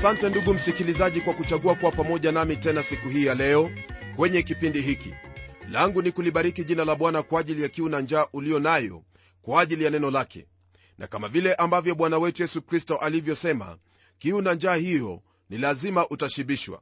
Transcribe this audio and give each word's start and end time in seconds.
asante 0.00 0.28
ndugu 0.30 0.54
msikilizaji 0.54 1.20
kwa 1.20 1.34
kuchagua 1.34 1.74
kuwa 1.74 1.92
pamoja 1.92 2.32
nami 2.32 2.56
tena 2.56 2.82
siku 2.82 3.08
hii 3.08 3.26
ya 3.26 3.34
leo 3.34 3.70
kwenye 4.16 4.42
kipindi 4.42 4.80
hiki. 4.80 5.14
Langu 5.70 6.02
ni 6.02 6.12
kulibariki 6.12 6.64
jina 6.64 6.84
la 6.84 6.94
bwana 6.94 7.22
kwa 7.22 7.40
ajili 7.40 7.62
ya 7.62 7.68
kiu 7.68 7.88
na 7.88 8.00
njaa 8.00 8.26
ulio 8.32 8.58
nayo 8.60 9.02
kwa 9.42 9.60
ajili 9.62 9.84
ya 9.84 9.90
neno 9.90 10.10
lake. 10.10 10.46
Na 10.98 11.06
kama 11.06 11.28
vile 11.28 11.54
ambavyo 11.54 11.94
bwana 11.94 12.18
wetu 12.18 12.42
yesu 12.42 12.62
kristo 12.62 12.96
alivyosema 12.96 13.78
kiu 14.18 14.42
na 14.42 14.54
njaa 14.54 14.74
hiyo 14.74 15.22
ni 15.50 15.58
lazima 15.58 16.08
utashibishwa. 16.08 16.80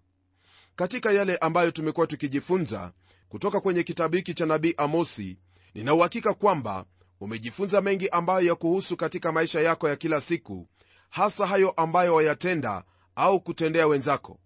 Katika 0.76 1.12
yale 1.12 1.36
ambayo 1.36 1.70
tumekuwa 1.70 2.06
tukijifunza 2.06 2.92
kutoka 3.28 3.60
kwenye 3.60 3.82
kitabu 3.82 4.16
hiki 4.16 4.34
cha 4.34 4.46
nabii 4.46 4.74
amosi 4.76 5.36
ninauhakika 5.74 6.34
kwamba 6.34 6.84
umejifunza 7.20 7.80
mengi 7.80 8.08
ambayo 8.08 8.46
ya 8.46 8.54
kuhusu 8.54 8.96
katika 8.96 9.32
maisha 9.32 9.60
yako 9.60 9.88
ya 9.88 9.96
kila 9.96 10.20
siku 10.20 10.66
hasa 11.10 11.46
hayo 11.46 11.70
ambayo 11.70 12.14
wayatenda 12.14 12.84
au 13.18 13.40
kutendea 13.40 13.86
wenzako. 13.86 14.38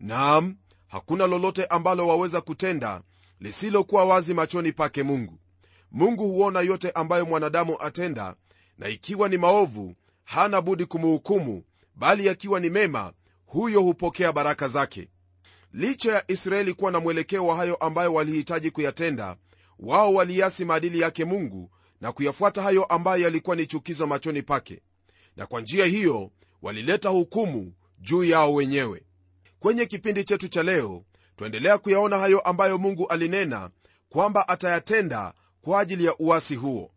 Naam 0.00 0.56
hakuna 0.88 1.26
lolote 1.26 1.64
ambalo 1.66 2.08
waweza 2.08 2.40
kutenda 2.40 3.02
lisilokuwa 3.40 4.04
wazi 4.04 4.34
machoni 4.34 4.72
pake 4.72 5.02
mungu. 5.02 5.38
Mungu 5.90 6.28
huona 6.28 6.60
yote 6.60 6.90
ambayo 6.90 7.26
mwanadamu 7.26 7.76
atenda 7.82 8.34
na 8.78 8.88
ikiwa 8.88 9.28
ni 9.28 9.36
maovu 9.38 9.94
hana 10.24 10.60
budi 10.60 10.84
kumuhukumu 10.86 11.64
bali 11.94 12.26
yakiwa 12.26 12.60
ni 12.60 12.70
mema 12.70 13.12
huyo 13.46 13.80
hupokea 13.82 14.32
baraka 14.32 14.68
zake. 14.68 15.08
Licha 15.72 16.12
ya 16.12 16.30
israeli 16.30 16.74
kuwa 16.74 16.90
na 16.92 17.00
mwelekeo 17.00 17.46
wa 17.46 17.56
hayo 17.56 17.74
ambayo 17.76 18.14
walihitaji 18.14 18.70
kuyatenda 18.70 19.36
wao 19.78 20.14
waliasi 20.14 20.64
maadili 20.64 21.00
yake 21.00 21.24
mungu 21.24 21.70
na 22.00 22.12
kuyafuata 22.12 22.62
hayo 22.62 22.84
ambayo 22.84 23.22
yalikuwa 23.22 23.56
ni 23.56 23.66
chukizo 23.66 24.06
machoni 24.06 24.42
pake. 24.42 24.80
Na 25.36 25.46
kwa 25.46 25.60
njia 25.60 25.86
hiyo 25.86 26.30
walileta 26.62 27.08
hukumu 27.08 27.72
juu 28.04 28.24
yao 28.24 28.54
wenyewe. 28.54 29.02
Kwenye 29.58 29.86
kipindi 29.86 30.24
chetu 30.24 30.48
cha 30.48 30.62
leo 30.62 31.04
twaendelea 31.36 31.78
kuyaona 31.78 32.18
hayo 32.18 32.40
ambayo 32.40 32.78
mungu 32.78 33.06
alinena 33.08 33.70
kwamba 34.08 34.48
atayatenda 34.48 35.34
kwa 35.60 35.80
ajili 35.80 36.04
ya 36.04 36.14
uasi 36.18 36.54
huo. 36.54 36.90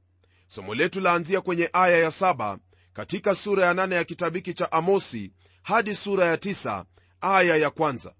Somo 0.47 0.75
letu 0.75 0.99
laanzia 0.99 1.41
kwenye 1.41 1.69
aya 1.73 1.97
ya 1.97 2.11
saba 2.11 2.57
katika 2.93 3.35
sura 3.35 3.65
ya 3.65 3.73
nane 3.73 3.95
ya 3.95 4.03
kitabiki 4.03 4.53
cha 4.53 4.71
amosi 4.71 5.31
hadi 5.63 5.95
sura 5.95 6.25
ya 6.25 6.37
tisa 6.37 6.85
aya 7.21 7.55
ya 7.57 7.69
kwanza. 7.69 8.13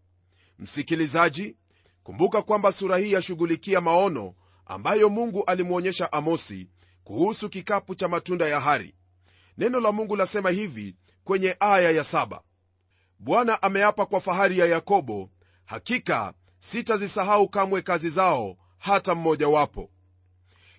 Msikilizaji 0.59 1.55
kumbuka 2.03 2.41
kwamba 2.41 2.71
sura 2.71 2.97
hii 2.97 3.11
yashughulikia 3.11 3.81
maono 3.81 4.33
ambayo 4.65 5.09
mungu 5.09 5.43
alimwonyesha 5.45 6.11
amosi 6.13 6.67
kuhusu 7.03 7.49
kikapu 7.49 7.95
cha 7.95 8.07
matunda 8.07 8.47
ya 8.47 8.59
hari. 8.59 8.95
Neno 9.57 9.79
la 9.79 9.91
mungu 9.91 10.15
lasema 10.15 10.49
hivi 10.49 10.95
kwenye 11.23 11.55
aya 11.59 11.91
ya 11.91 12.03
bwana 13.19 13.61
ameapa 13.61 14.05
kwa 14.05 14.21
fahari 14.21 14.59
ya 14.59 14.65
yakobo 14.65 15.29
hakika 15.65 16.33
sitazisahau 16.59 17.49
kamwe 17.49 17.81
kazi 17.81 18.09
zao 18.09 18.57
hata 18.77 19.15
mmojawapo. 19.15 19.89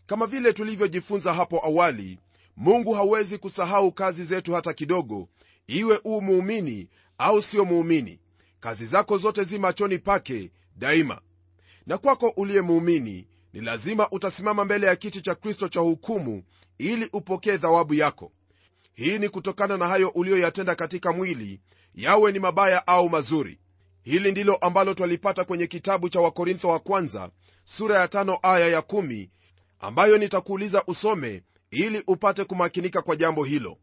Kama 0.07 0.27
vile 0.27 0.53
tulivyojifunza 0.53 1.35
hapo 1.35 1.65
awali 1.67 2.19
mungu 2.57 2.93
hawezi 2.93 3.39
kusahau 3.39 3.93
kazi 3.93 4.25
zetu 4.25 4.53
hata 4.55 4.73
kidogo 4.73 5.29
iwe 5.67 6.01
uu 6.05 6.21
muumini 6.21 6.89
au 7.19 7.43
sio 7.43 7.65
muumini. 7.65 8.21
Kazi 8.61 8.87
zako 8.87 9.19
zote 9.19 9.45
zi 9.45 9.59
machoni 9.59 9.99
pake 9.99 10.51
daima. 10.77 11.21
Na 11.87 11.99
kwako 11.99 12.33
uliye 12.37 12.61
muumini 12.61 13.27
ni 13.53 13.61
lazima 13.61 14.11
utasimama 14.11 14.65
mbele 14.65 14.87
ya 14.87 14.97
kiti 14.97 15.21
cha 15.23 15.35
kristo 15.35 15.69
cha 15.69 15.81
hukumu 15.81 16.43
ili 16.79 17.09
upokee 17.13 17.59
thawabu 17.59 17.95
yako. 17.95 18.33
Hii 18.95 19.19
ni 19.19 19.29
kutokana 19.29 19.77
na 19.77 19.89
hayo 19.89 20.09
uliyoyatenda 20.09 20.75
katika 20.75 21.13
mwili 21.13 21.61
yawe 21.99 22.33
ni 22.33 22.39
mabaya 22.39 22.87
au 22.87 23.11
mazuri. 23.11 23.59
Hili 24.03 24.31
ndilo 24.31 24.57
ambalo 24.57 24.95
twalipata 24.95 25.45
kwenye 25.45 25.67
kitabu 25.67 26.09
cha 26.09 26.21
wakorintho 26.21 26.69
wa 26.69 26.79
kwanza 26.79 27.31
sura 27.65 27.99
ya 27.99 28.09
tano 28.09 28.39
aya 28.43 28.69
ya 28.69 28.83
kumi 28.83 29.31
ambayo 29.81 30.19
nitakuuliza 30.19 30.83
usome 30.87 31.43
ili 31.71 32.03
upate 32.07 32.45
kumakinika 32.45 33.03
kwa 33.03 33.17
jambo 33.17 33.45
hilo. 33.45 33.79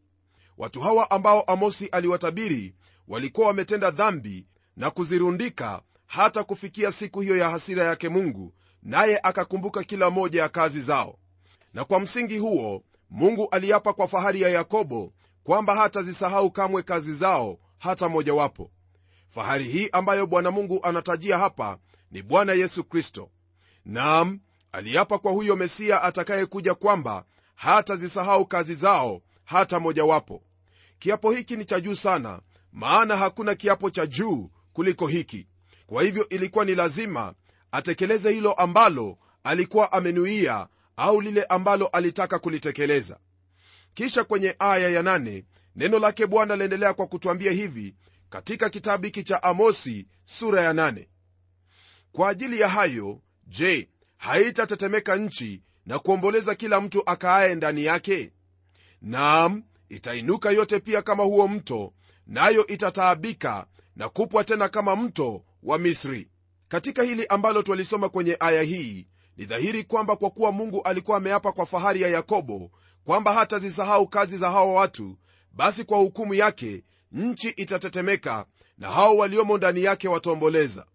Watu 0.58 0.80
hawa 0.80 1.10
ambao 1.10 1.42
amosi 1.42 1.86
aliwatabiri 1.86 2.74
walikuwa 3.08 3.46
wametenda 3.46 3.90
dhambi 3.90 4.46
na 4.76 4.90
kuzirundika 4.90 5.82
hata 6.06 6.44
kufikia 6.44 6.92
siku 6.92 7.20
hiyo 7.20 7.36
ya 7.36 7.50
hasira 7.50 7.84
yake 7.84 8.08
mungu 8.08 8.52
naye 8.82 9.20
akakumbuka 9.22 9.82
kila 9.84 10.10
moja 10.10 10.42
ya 10.42 10.48
kazi 10.48 10.80
zao. 10.80 11.18
Na 11.74 11.84
kwa 11.84 12.00
msingi 12.00 12.38
huo 12.38 12.82
mungu 13.10 13.48
aliapa 13.50 13.92
kwa 13.92 14.08
fahari 14.08 14.42
ya 14.42 14.48
yakobo 14.48 15.12
kwamba 15.44 15.74
hatazisahau 15.74 16.50
kamwe 16.50 16.82
kazi 16.82 17.14
zao 17.14 17.58
hata 17.78 18.08
mojawapo. 18.08 18.70
Fahari 19.28 19.64
hii 19.64 19.88
ambayo 19.92 20.26
bwana 20.26 20.50
mungu 20.50 20.80
anatajia 20.82 21.38
hapa 21.38 21.78
ni 22.10 22.22
bwana 22.22 22.52
yesu 22.52 22.84
kristo. 22.84 23.30
Nam 23.84 24.40
aliapa 24.72 25.18
kwa 25.18 25.32
huyo 25.32 25.56
mesiya 25.56 26.02
atakayekuja 26.02 26.74
kwamba 26.74 27.24
hatazisahau 27.54 28.46
kazi 28.46 28.74
zao 28.74 29.22
hata 29.44 29.80
mojawapo. 29.80 30.42
Kiapo 30.98 31.30
hiki 31.32 31.56
ni 31.56 31.64
cha 31.64 31.80
juu 31.80 31.94
sana 31.94 32.40
maana 32.72 33.16
hakuna 33.16 33.54
kiapo 33.54 33.90
cha 33.90 34.06
juu 34.06 34.50
kuliko 34.72 35.06
hiki. 35.06 35.46
Kwa 35.86 36.02
hivyo 36.02 36.28
ilikuwa 36.28 36.64
ni 36.64 36.74
lazima 36.74 37.34
atekeleze 37.72 38.32
hilo 38.32 38.52
ambalo 38.52 39.18
alikuwa 39.44 39.92
amenuia 39.92 40.68
au 40.96 41.20
lile 41.20 41.44
ambalo 41.44 41.86
alitaka 41.86 42.38
kulitekeleza. 42.38 43.18
Kisha 43.94 44.24
kwenye 44.24 44.56
aya 44.58 44.88
ya 44.88 45.02
neno 45.76 45.98
lake 45.98 46.26
bwana 46.26 46.56
laendelea 46.56 46.94
kwa 46.94 47.06
kutwambia 47.06 47.52
hivi 47.52 47.94
katika 48.30 48.70
kitabu 48.70 49.04
hiki 49.04 49.22
cha 49.24 49.42
amosi 49.42 50.06
sura 50.24 50.62
ya 50.62 50.72
nane. 50.72 51.08
kwa 52.12 52.28
ajili 52.28 52.60
ya 52.60 52.68
hayo 52.68 53.20
je 53.46 53.88
haitatetemeka 54.16 55.16
nchi 55.16 55.62
na 55.86 55.98
kuomboleza 55.98 56.54
kila 56.54 56.80
mtu 56.80 57.02
akaaye 57.10 57.54
ndani 57.54 57.84
yake 57.84 58.32
naam 59.02 59.62
itainuka 59.88 60.50
yote 60.50 60.80
pia 60.80 61.02
kama 61.02 61.22
huo 61.24 61.48
mto 61.48 61.92
nayo 62.26 62.66
itataabika 62.66 63.66
na 63.96 64.08
kupwa 64.08 64.44
tena 64.44 64.68
kama 64.68 64.96
mto 64.96 65.44
wa 65.62 65.78
misri 65.78 66.28
katika 66.68 67.02
hili 67.02 67.26
ambalo 67.26 67.62
twalisoma 67.62 68.08
kwenye 68.08 68.36
aya 68.40 68.62
hii 68.62 69.06
ni 69.36 69.44
dhahiri 69.44 69.84
kwamba 69.84 70.16
kwa 70.16 70.30
kuwa 70.30 70.52
mungu 70.52 70.82
alikuwa 70.82 71.16
ameapa 71.16 71.52
kwa 71.52 71.66
fahari 71.66 72.02
ya 72.02 72.08
yakobo 72.08 72.70
kwamba 73.04 73.32
hatazisahau 73.32 74.08
kazi 74.08 74.38
za 74.38 74.50
hawa 74.50 74.72
watu 74.74 75.18
basi 75.56 75.84
kwa 75.84 75.98
hukumu 75.98 76.34
yake 76.34 76.82
nchi 77.12 77.48
itatetemeka 77.48 78.46
na 78.78 78.90
hao 78.90 79.16
waliomo 79.16 79.56
ndani 79.56 79.82
yake 79.82 80.08
wataomboleza. 80.08 80.86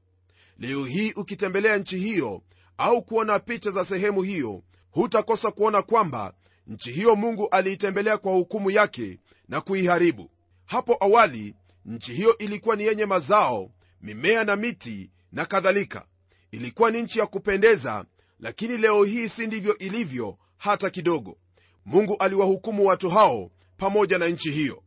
Leo 0.59 0.85
hii 0.85 1.11
ukitembelea 1.13 1.77
nchi 1.77 1.97
hiyo 1.97 2.41
au 2.77 3.01
kuona 3.03 3.39
picha 3.39 3.71
za 3.71 3.85
sehemu 3.85 4.21
hiyo 4.23 4.63
hutakosa 4.91 5.51
kuona 5.51 5.81
kwamba 5.81 6.33
nchi 6.67 6.91
hiyo 6.91 7.15
mungu 7.15 7.47
aliitembelea 7.49 8.17
kwa 8.17 8.31
hukumu 8.33 8.71
yake 8.71 9.19
na 9.47 9.61
kuiharibu. 9.61 10.31
Hapo 10.65 10.97
awali 10.99 11.55
nchi 11.85 12.13
hiyo 12.13 12.37
ilikuwa 12.37 12.75
ni 12.75 12.83
yenye 12.83 13.05
mazao 13.05 13.71
mimea 14.01 14.43
na 14.43 14.55
miti 14.55 15.11
na 15.31 15.45
kadhalika. 15.45 16.05
Ilikuwa 16.51 16.91
ni 16.91 17.01
nchi 17.01 17.19
ya 17.19 17.25
kupendeza 17.27 18.05
lakini 18.39 18.77
leo 18.77 19.03
hii 19.03 19.29
si 19.29 19.47
ndivyo 19.47 19.77
ilivyo 19.77 20.37
hata 20.57 20.89
kidogo. 20.89 21.37
Mungu 21.85 22.15
aliwahukumu 22.19 22.85
watu 22.85 23.09
hao 23.09 23.51
pamoja 23.81 24.17
na 24.17 24.27
nchi 24.27 24.51
hiyo. 24.51 24.83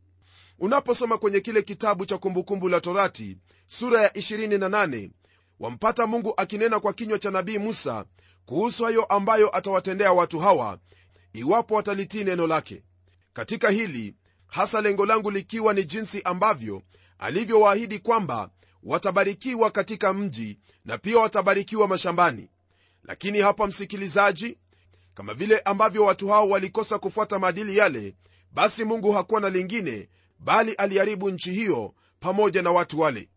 Unaposoma 0.59 1.17
kwenye 1.17 1.39
kile 1.39 1.61
kitabu 1.61 2.05
cha 2.05 2.17
kumbukumbu 2.17 2.69
la 2.69 2.81
torati 2.81 3.37
sura 3.67 4.01
ya 4.01 4.09
28 4.09 5.09
wampata 5.59 6.07
mungu 6.07 6.33
akinena 6.37 6.79
kwa 6.79 6.93
kinywa 6.93 7.19
cha 7.19 7.31
nabii 7.31 7.57
musa 7.57 8.05
kuhusu 8.45 8.83
hayo 8.83 9.05
ambayo 9.05 9.57
atawatendea 9.57 10.11
watu 10.11 10.39
hawa 10.39 10.79
iwapo 11.33 11.75
watalitii 11.75 12.23
neno 12.23 12.47
lake. 12.47 12.83
Katika 13.33 13.69
hili 13.69 14.15
hasa 14.47 14.81
lengo 14.81 15.05
langu 15.05 15.31
likiwa 15.31 15.73
ni 15.73 15.83
jinsi 15.83 16.21
ambavyo 16.21 16.81
alivyowaahidi 17.19 17.99
kwamba 17.99 18.49
watabarikiwa 18.83 19.71
katika 19.71 20.13
mji 20.13 20.59
na 20.85 20.97
pia 20.97 21.17
watabarikiwa 21.19 21.87
mashambani. 21.87 22.49
Lakini 23.03 23.39
hapa 23.39 23.67
msikilizaji 23.67 24.57
kama 25.15 25.33
vile 25.33 25.59
ambavyo 25.59 26.03
watu 26.03 26.27
hao 26.27 26.49
walikosa 26.49 26.99
kufuata 26.99 27.39
maadili 27.39 27.77
yale 27.77 28.15
basi 28.55 28.83
mungu 28.83 29.11
hakuwa 29.11 29.41
na 29.41 29.49
lingine 29.49 30.09
bali 30.39 30.73
aliharibu 30.73 31.29
nchi 31.29 31.51
hiyo 31.51 31.93
pamoja 32.19 32.61
na 32.61 32.71
watu 32.71 32.99
wale. 32.99 33.29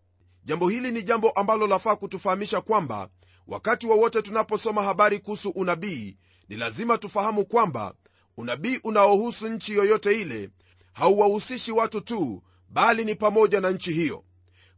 Jambo 0.44 0.68
hili 0.68 0.92
ni 0.92 1.02
jambo 1.02 1.30
ambalo 1.30 1.66
lafaa 1.66 1.96
kutufahamisha 1.96 2.60
kwamba 2.60 3.08
wakati 3.46 3.86
wowote 3.86 4.18
wa 4.18 4.22
tunaposoma 4.22 4.82
habari 4.82 5.18
kuhusu 5.18 5.50
unabii 5.50 6.16
ni 6.48 6.56
lazima 6.56 6.98
tufahamu 6.98 7.44
kwamba 7.46 7.94
unabii 8.36 8.80
unaohusu 8.84 9.48
nchi 9.48 9.74
yoyote 9.74 10.20
ile 10.20 10.50
hauwahusishi 10.92 11.72
watu 11.72 12.00
tu 12.00 12.42
bali 12.68 13.04
ni 13.04 13.14
pamoja 13.14 13.60
na 13.60 13.70
nchi 13.70 13.92
hiyo. 13.92 14.24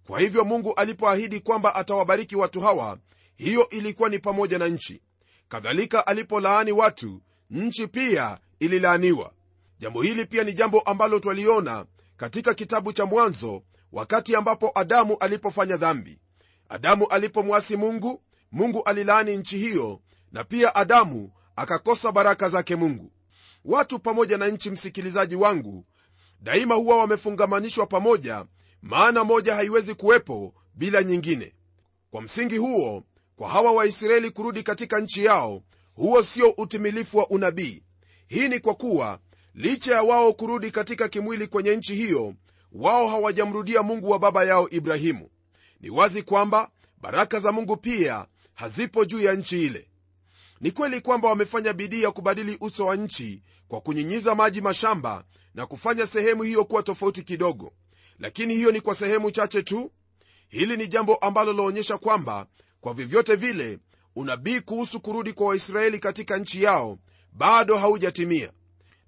Kwa 0.07 0.21
hivyo 0.21 0.45
mungu 0.45 0.75
alipoahidi 0.75 1.41
kwamba 1.41 1.75
atawabariki 1.75 2.37
watu 2.37 2.61
hawa 2.61 2.99
hiyo 3.37 3.69
ilikuwa 3.69 4.09
ni 4.09 4.19
pamoja 4.19 4.59
na 4.59 4.69
nchi. 4.69 5.03
Kadhalika 5.49 6.07
alipolaani 6.07 6.73
watu 6.73 7.23
nchi 7.51 7.87
pia 7.87 8.39
ililaaniwa 8.61 9.33
jambo 9.81 10.03
hili 10.03 10.27
pia 10.27 10.45
ni 10.45 10.53
jambo 10.53 10.81
ambalo 10.81 11.19
twaliona 11.19 11.87
katika 12.17 12.55
kitabu 12.55 12.93
cha 12.93 13.07
mwanzo 13.07 13.63
wakati 13.93 14.37
ambapo 14.37 14.73
adamu 14.75 15.17
alipofanya 15.21 15.77
dhambi. 15.77 16.19
Adamu 16.69 17.07
alipomwasi 17.07 17.77
mungu 17.77 18.23
mungu 18.53 18.83
alilaani 18.83 19.37
nchi 19.37 19.59
hiyo 19.59 20.01
na 20.33 20.45
pia 20.45 20.75
adamu 20.75 21.31
akakosa 21.57 22.13
baraka 22.13 22.49
zake 22.49 22.77
mungu. 22.77 23.13
Watu 23.65 23.99
pamoja 23.99 24.39
na 24.39 24.49
nchi 24.49 24.71
msikilizaji 24.71 25.37
wangu 25.37 25.87
daima 26.41 26.75
huwa 26.75 26.97
wamefungamanishwa 26.99 27.87
pamoja 27.87 28.45
maana 28.83 29.25
moja 29.25 29.55
haiwezi 29.55 29.95
kuwepo 29.95 30.55
bila 30.75 31.03
nyingine. 31.03 31.55
Kwa 32.11 32.23
msingi 32.23 32.57
huo 32.57 33.05
kwa 33.37 33.49
hawa 33.49 33.73
waisraeli 33.73 34.31
kurudi 34.31 34.63
katika 34.63 35.01
nchi 35.01 35.25
yao 35.25 35.63
huo 35.95 36.23
sio 36.23 36.51
utimilifu 36.51 37.19
wa 37.19 37.29
unabii. 37.31 37.83
Hii 38.29 38.49
ni 38.49 38.59
kwa 38.61 38.75
kuwa 38.75 39.19
licha 39.55 39.95
ya 39.95 40.03
wao 40.03 40.33
kurudi 40.33 40.71
katika 40.71 41.09
kimwili 41.09 41.47
kwenye 41.47 41.77
nchi 41.77 41.95
hiyo 41.95 42.35
wao 42.73 43.09
hawajamrudia 43.09 43.83
mungu 43.83 44.11
wa 44.11 44.19
baba 44.19 44.45
yao 44.45 44.69
ibrahimu. 44.71 45.29
Ni 45.81 45.91
wazi 45.91 46.23
kwamba 46.23 46.71
baraka 47.01 47.41
za 47.41 47.53
mungu 47.53 47.77
pia 47.77 48.27
hazipo 48.55 49.05
juu 49.05 49.21
ya 49.21 49.35
nchi 49.35 49.63
ile. 49.67 49.89
Ni 50.61 50.71
kweli 50.71 51.01
kwamba 51.01 51.29
wamefanya 51.29 51.73
bidii 51.73 52.03
ya 52.03 52.11
kubadili 52.11 52.57
uso 52.61 52.87
wa 52.87 52.97
nchi 52.97 53.43
kwa 53.69 53.81
kunyinyiza 53.81 54.35
maji 54.35 54.61
mashamba 54.61 55.25
na 55.55 55.67
kufanya 55.67 56.07
sehemu 56.07 56.43
hiyo 56.43 56.65
kuwa 56.65 56.83
tofauti 56.83 57.23
kidogo. 57.23 57.73
Lakini 58.19 58.55
hiyo 58.55 58.73
ni 58.73 58.81
kwa 58.81 58.95
sehemu 58.95 59.31
chache 59.31 59.63
tu. 59.63 59.93
Hili 60.49 60.77
ni 60.77 60.89
jambo 60.89 61.15
ambalo 61.15 61.53
laonyesha 61.53 61.99
kwamba 61.99 62.47
kwa 62.81 62.95
vyovyote 62.95 63.35
vile 63.37 63.79
unabii 64.17 64.61
kuhusu 64.61 65.01
kurudi 65.01 65.33
kwa 65.33 65.47
waisraeli 65.47 65.99
katika 65.99 66.37
nchi 66.39 66.63
yao 66.63 66.99
bado 67.33 67.77
haujatimia 67.79 68.53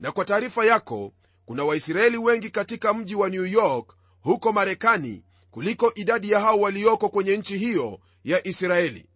na 0.03 0.13
kwa 0.13 0.25
taarifa 0.25 0.65
yako 0.65 1.13
kuna 1.47 1.65
waisraeli 1.65 2.19
wengi 2.19 2.51
katika 2.51 2.95
mji 2.95 3.15
wa 3.15 3.29
new 3.31 3.47
york 3.47 3.97
huko 4.21 4.53
marekani 4.53 5.23
kuliko 5.51 5.93
idadi 5.95 6.31
ya 6.31 6.41
hao 6.41 6.61
walioko 6.61 7.09
kwenye 7.09 7.37
nchi 7.37 7.59
hiyo 7.59 8.01
ya 8.25 8.47
israeli. 8.47 9.07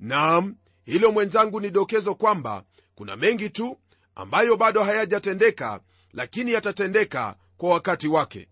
Naam 0.00 0.56
hilo 0.84 1.12
mwenzangu 1.12 1.60
ni 1.60 1.70
dokezo 1.70 2.14
kwamba 2.14 2.64
kuna 2.94 3.16
mengi 3.16 3.50
tu 3.50 3.78
ambayo 4.14 4.56
bado 4.56 4.82
hayajatendeka 4.82 5.80
lakini 6.12 6.52
yatatendeka 6.52 7.36
kwa 7.56 7.70
wakati 7.70 8.08
wake. 8.08 8.48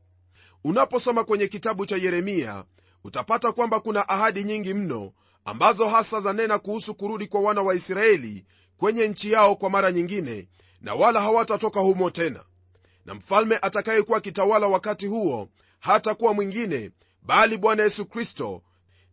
Unaposoma 0.64 1.24
kwenye 1.24 1.48
kitabu 1.48 1.86
cha 1.86 1.96
yeremia 1.96 2.64
utapata 3.04 3.52
kwamba 3.52 3.80
kuna 3.80 4.08
ahadi 4.08 4.44
nyingi 4.44 4.74
mno 4.74 5.12
ambazo 5.44 5.88
hasa 5.88 6.20
zanena 6.20 6.58
kuhusu 6.58 6.94
kurudi 6.94 7.26
kwa 7.26 7.40
wana 7.40 7.62
wa 7.62 7.74
israeli 7.74 8.44
kwenye 8.76 9.08
nchi 9.08 9.32
yao 9.32 9.56
kwa 9.56 9.70
mara 9.70 9.92
nyingine 9.92 10.48
na 10.80 10.94
wala 10.94 11.20
hawatatoka 11.20 11.80
humo 11.80 12.10
tena. 12.10 12.44
Na 13.04 13.14
mfalme 13.14 13.58
atakayekuwa 13.62 14.18
akitawala 14.18 14.66
wakati 14.66 15.06
huo 15.06 15.48
hatakuwa 15.80 16.34
mwingine 16.34 16.90
bali 17.22 17.58
bwana 17.58 17.82
yesu 17.82 18.06
kristo 18.06 18.62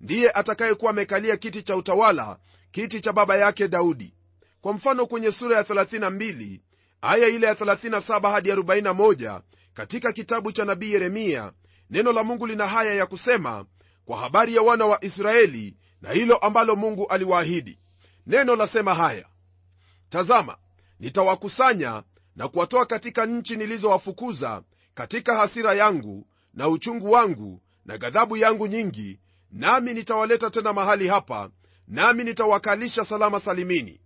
ndiye 0.01 0.31
atakayekuwa 0.31 0.92
amekalia 0.92 1.38
kiti 1.38 1.63
cha 1.63 1.75
utawala 1.75 2.39
kiti 2.71 3.01
cha 3.01 3.13
baba 3.13 3.38
yake 3.38 3.68
daudi. 3.68 4.13
Kwa 4.62 4.74
mfano 4.74 5.06
kwenye 5.06 5.31
sura 5.31 5.57
ya 5.57 5.63
32 5.63 6.60
aya 7.01 7.27
ile 7.27 7.48
ya 7.48 7.54
37 7.54 8.31
hadi 8.31 8.51
41 8.51 9.42
katika 9.74 10.12
kitabu 10.12 10.51
cha 10.51 10.66
nabii 10.66 10.94
yeremia 10.94 11.51
neno 11.89 12.13
la 12.13 12.24
mungu 12.24 12.48
lina 12.48 12.68
haya 12.68 12.94
ya 12.94 13.06
kusema 13.06 13.66
kwa 14.06 14.18
habari 14.18 14.56
ya 14.56 14.62
wana 14.62 14.86
wa 14.86 15.04
israeli 15.04 15.75
na 16.01 16.12
hilo 16.12 16.38
ambalo 16.38 16.75
mungu 16.75 17.07
aliwaahidi. 17.07 17.80
Neno 18.27 18.56
lasema 18.56 18.94
haya 18.94 19.25
tazama 20.09 20.57
nitawakusanya 21.04 22.04
na 22.36 22.48
kuwatoa 22.48 22.86
katika 22.86 23.26
nchi 23.26 23.56
nilizowafukuza 23.56 24.62
katika 24.94 25.36
hasira 25.36 25.74
yangu 25.74 26.28
na 26.54 26.68
uchungu 26.70 27.12
wangu 27.12 27.62
na 27.86 27.98
ghadhabu 27.98 28.38
yangu 28.38 28.68
nyingi 28.68 29.20
nami 29.52 29.94
nitawaleta 29.94 30.50
tena 30.50 30.74
mahali 30.74 31.08
hapa 31.08 31.50
nami 31.88 32.24
nitawakalisha 32.24 33.06
salama 33.06 33.40
salimini. 33.40 34.00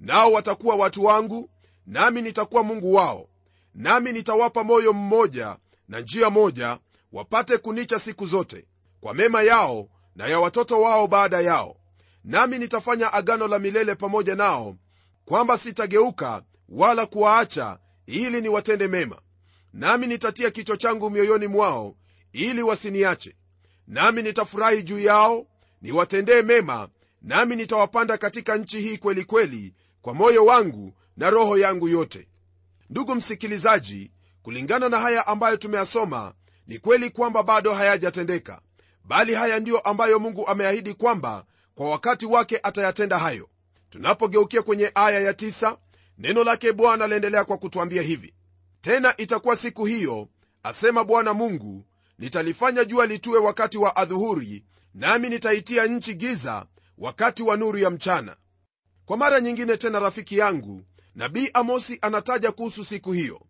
Nao 0.00 0.32
watakuwa 0.32 0.74
watu 0.76 1.04
wangu 1.04 1.50
nami 1.86 2.22
nitakuwa 2.22 2.62
mungu 2.62 2.94
wao. 2.94 3.28
Nami 3.74 4.12
nitawapa 4.12 4.64
moyo 4.64 4.92
mmoja 4.92 5.56
na 5.88 6.00
njia 6.00 6.30
moja 6.30 6.78
wapate 7.12 7.58
kunicha 7.58 7.98
siku 7.98 8.26
zote 8.26 8.66
kwa 9.00 9.14
mema 9.14 9.42
yao 9.42 9.88
na 10.16 10.26
ya 10.26 10.40
watoto 10.40 10.80
wao 10.80 11.06
baada 11.06 11.40
yao. 11.40 11.76
Nami 12.24 12.58
nitafanya 12.58 13.12
agano 13.12 13.48
la 13.48 13.58
milele 13.58 13.94
pamoja 13.94 14.34
nao 14.34 14.76
kwamba 15.28 15.58
sitageuka 15.58 16.42
wala 16.68 17.06
kuwaacha 17.06 17.78
ili 18.06 18.40
niwatende 18.40 18.88
mema. 18.88 19.18
Nami 19.72 20.06
nitatia 20.06 20.50
kichwa 20.50 20.76
changu 20.76 21.10
mioyoni 21.10 21.46
mwao 21.46 21.96
ili 22.32 22.62
wasiniache. 22.62 23.36
Nami 23.86 24.22
nitafurahi 24.22 24.82
juu 24.82 24.98
yao 24.98 25.46
niwatendee 25.82 26.42
mema 26.42 26.88
nami 27.22 27.56
nitawapanda 27.56 28.18
katika 28.18 28.56
nchi 28.56 28.80
hii 28.80 28.98
kweli 28.98 29.24
kweli 29.24 29.74
kwa 30.02 30.14
moyo 30.14 30.44
wangu 30.44 30.92
na 31.16 31.30
roho 31.30 31.58
yangu 31.58 31.88
yote. 31.88 32.28
Ndugu 32.90 33.14
msikilizaji 33.14 34.10
kulingana 34.42 34.88
na 34.88 34.98
haya 34.98 35.26
ambayo 35.26 35.56
tumeyasoma 35.56 36.34
ni 36.66 36.78
kweli 36.78 37.10
kwamba 37.10 37.42
bado 37.42 37.74
hayajatendeka 37.74 38.60
bali 39.04 39.34
haya 39.34 39.60
ndiyo 39.60 39.78
ambayo 39.78 40.18
mungu 40.18 40.46
ameahidi 40.46 40.94
kwamba 40.94 41.44
kwa 41.74 41.90
wakati 41.90 42.26
wake 42.26 42.60
atayatenda 42.62 43.18
hayo 43.18 43.48
tunapogeukia 43.90 44.62
kwenye 44.62 44.92
aya 44.94 45.20
ya 45.20 45.34
tisa, 45.34 45.78
neno 46.18 46.44
lake 46.44 46.72
bwana 46.72 47.06
laendelea 47.06 47.44
kwa 47.44 47.58
kutwambia 47.58 48.02
hivi. 48.02 48.34
Tena 48.80 49.16
itakuwa 49.16 49.56
siku 49.56 49.84
hiyo 49.84 50.28
asema 50.62 51.04
bwana 51.04 51.34
mungu 51.34 51.84
nitalifanya 52.18 52.84
jua 52.84 53.06
litue 53.06 53.38
wakati 53.38 53.78
wa 53.78 53.96
adhuhuri 53.96 54.64
nami 54.94 55.28
nitaitia 55.28 55.86
nchi 55.86 56.14
giza 56.14 56.66
wakati 56.98 57.42
wa 57.42 57.56
nuru 57.56 57.78
ya 57.78 57.90
mchana. 57.90 58.36
Kwa 59.04 59.16
mara 59.16 59.40
nyingine 59.40 59.76
tena 59.76 59.98
rafiki 60.00 60.38
yangu 60.38 60.82
nabii 61.14 61.50
amosi 61.54 61.98
anataja 62.02 62.52
kuhusu 62.52 62.84
siku 62.84 63.12
hiyo. 63.12 63.40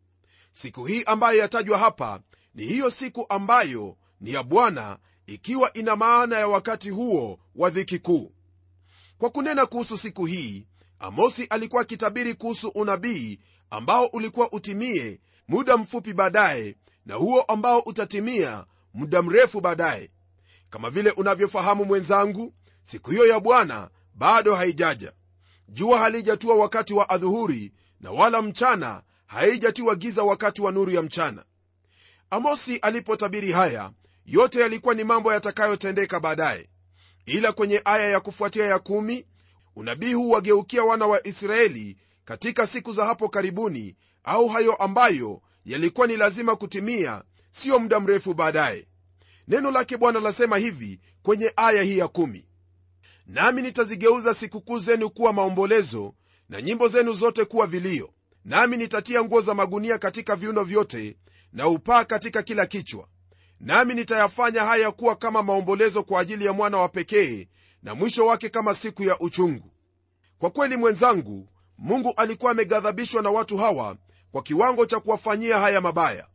Siku 0.52 0.84
hii 0.84 1.02
ambayo 1.04 1.38
yatajwa 1.38 1.78
hapa 1.78 2.20
ni 2.54 2.64
hiyo 2.64 2.90
siku 2.90 3.26
ambayo 3.28 3.96
ni 4.20 4.32
ya 4.32 4.42
bwana 4.42 4.98
ikiwa 5.26 5.72
ina 5.72 5.96
maana 5.96 6.38
ya 6.38 6.48
wakati 6.48 6.90
huo 6.90 7.38
wa 7.54 7.70
dhiki 7.70 7.98
kuu 7.98 8.32
kwa 9.18 9.30
kunena 9.30 9.66
kuhusu 9.66 9.98
siku 9.98 10.24
hii 10.26 10.66
amosi 10.98 11.44
alikuwa 11.44 11.82
akitabiri 11.82 12.34
kuhusu 12.34 12.68
unabii 12.68 13.38
ambao 13.70 14.06
ulikuwa 14.06 14.52
utimie 14.52 15.20
muda 15.48 15.76
mfupi 15.76 16.12
baadaye 16.12 16.76
na 17.06 17.14
huo 17.14 17.40
ambao 17.42 17.78
utatimia 17.80 18.64
muda 18.94 19.22
mrefu 19.22 19.60
baadaye. 19.60 20.10
Kama 20.70 20.90
vile 20.90 21.10
unavyofahamu 21.10 21.84
mwenzangu 21.84 22.54
siku 22.82 23.10
hiyo 23.10 23.26
ya 23.26 23.40
bwana 23.40 23.90
bado 24.14 24.54
haijaja. 24.54 25.12
Jua 25.68 25.98
halijatua 25.98 26.54
wakati 26.54 26.94
wa 26.94 27.08
adhuhuri 27.10 27.72
na 28.00 28.10
wala 28.10 28.42
mchana 28.42 29.02
haijatiwa 29.26 29.94
giza 29.94 30.22
wakati 30.22 30.62
wa 30.62 30.72
nuru 30.72 30.90
ya 30.92 31.02
mchana. 31.02 31.44
Amosi 32.30 32.76
alipotabiri 32.76 33.52
haya 33.52 33.92
yote 34.26 34.60
yalikuwa 34.60 34.94
ni 34.94 35.04
mambo 35.04 35.32
yatakayotendeka 35.32 36.20
baadaye 36.20 36.68
ila 37.28 37.52
kwenye 37.52 37.82
aya 37.84 38.10
ya 38.10 38.20
kufuatia 38.20 38.66
ya 38.66 38.78
kumi 38.78 39.26
unabii 39.76 40.12
huu 40.12 40.30
wageukia 40.30 40.84
wana 40.84 41.06
wa 41.06 41.26
israeli 41.26 41.96
katika 42.24 42.66
siku 42.66 42.92
za 42.92 43.04
hapo 43.04 43.28
karibuni 43.28 43.96
au 44.24 44.48
hayo 44.48 44.74
ambayo 44.74 45.42
yalikuwa 45.64 46.06
ni 46.06 46.16
lazima 46.16 46.56
kutimia 46.56 47.22
siyo 47.50 47.78
muda 47.78 48.00
mrefu 48.00 48.34
baadaye. 48.34 48.86
Neno 49.48 49.70
lake 49.70 49.96
bwana 49.96 50.20
lasema 50.20 50.56
hivi 50.56 51.00
kwenye 51.22 51.52
aya 51.56 51.82
hii 51.82 51.98
ya 51.98 52.08
kumi. 52.08 52.44
Nami 53.26 53.62
nitazigeuza 53.62 54.34
sikukuu 54.34 54.78
zenu 54.78 55.10
kuwa 55.10 55.32
maombolezo 55.32 56.14
na 56.48 56.62
nyimbo 56.62 56.88
zenu 56.88 57.12
zote 57.12 57.44
kuwa 57.44 57.66
vilio. 57.66 58.10
Nami 58.44 58.76
nitatia 58.76 59.24
nguo 59.24 59.40
za 59.40 59.54
magunia 59.54 59.98
katika 59.98 60.36
viuno 60.36 60.64
vyote 60.64 61.16
na 61.52 61.68
upaa 61.68 62.04
katika 62.04 62.42
kila 62.42 62.66
kichwa 62.66 63.08
nami 63.60 63.94
nitayafanya 63.94 64.64
haya 64.64 64.90
kuwa 64.90 65.16
kama 65.16 65.42
maombolezo 65.42 66.02
kwa 66.02 66.20
ajili 66.20 66.44
ya 66.44 66.52
mwana 66.52 66.78
wa 66.78 66.88
pekee 66.88 67.48
na 67.82 67.94
mwisho 67.94 68.26
wake 68.26 68.48
kama 68.48 68.74
siku 68.74 69.02
ya 69.02 69.18
uchungu. 69.18 69.70
Kwa 70.38 70.50
kweli 70.50 70.76
mwenzangu 70.76 71.48
mungu 71.78 72.12
alikuwa 72.16 72.52
ameghadhabishwa 72.52 73.22
na 73.22 73.30
watu 73.30 73.56
hawa 73.56 73.96
kwa 74.32 74.42
kiwango 74.42 74.86
cha 74.86 75.00
kuwafanyia 75.00 75.58
haya 75.58 75.80
mabaya. 75.80 76.26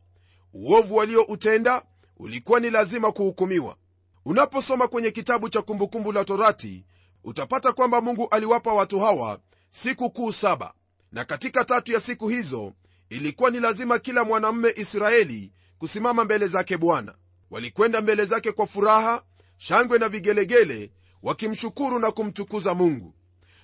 Uovu 0.52 0.96
walioutenda 0.96 1.82
ulikuwa 2.16 2.60
ni 2.60 2.70
lazima 2.70 3.12
kuhukumiwa. 3.12 3.76
Unaposoma 4.24 4.88
kwenye 4.88 5.10
kitabu 5.10 5.48
cha 5.48 5.62
kumbukumbu 5.62 6.12
la 6.12 6.24
torati 6.24 6.84
utapata 7.24 7.72
kwamba 7.72 8.00
mungu 8.00 8.28
aliwapa 8.30 8.72
watu 8.72 9.00
hawa 9.00 9.38
siku 9.70 10.10
kuu 10.10 10.32
saba. 10.32 10.72
Na 11.12 11.24
katika 11.24 11.64
tatu 11.64 11.92
ya 11.92 12.00
siku 12.00 12.28
hizo 12.28 12.72
ilikuwa 13.08 13.50
ni 13.50 13.60
lazima 13.60 13.98
kila 13.98 14.24
mwanamume 14.24 14.72
israeli 14.76 15.52
kusimama 15.84 16.24
mbele 16.24 16.48
zake 16.48 16.76
bwana. 16.76 17.14
Walikwenda 17.50 18.00
mbele 18.00 18.24
zake 18.24 18.52
kwa 18.52 18.66
furaha 18.66 19.22
shangwe 19.56 19.98
na 19.98 20.08
vigelegele 20.08 20.90
wakimshukuru 21.22 21.98
na 21.98 22.10
kumtukuza 22.10 22.74
mungu. 22.74 23.14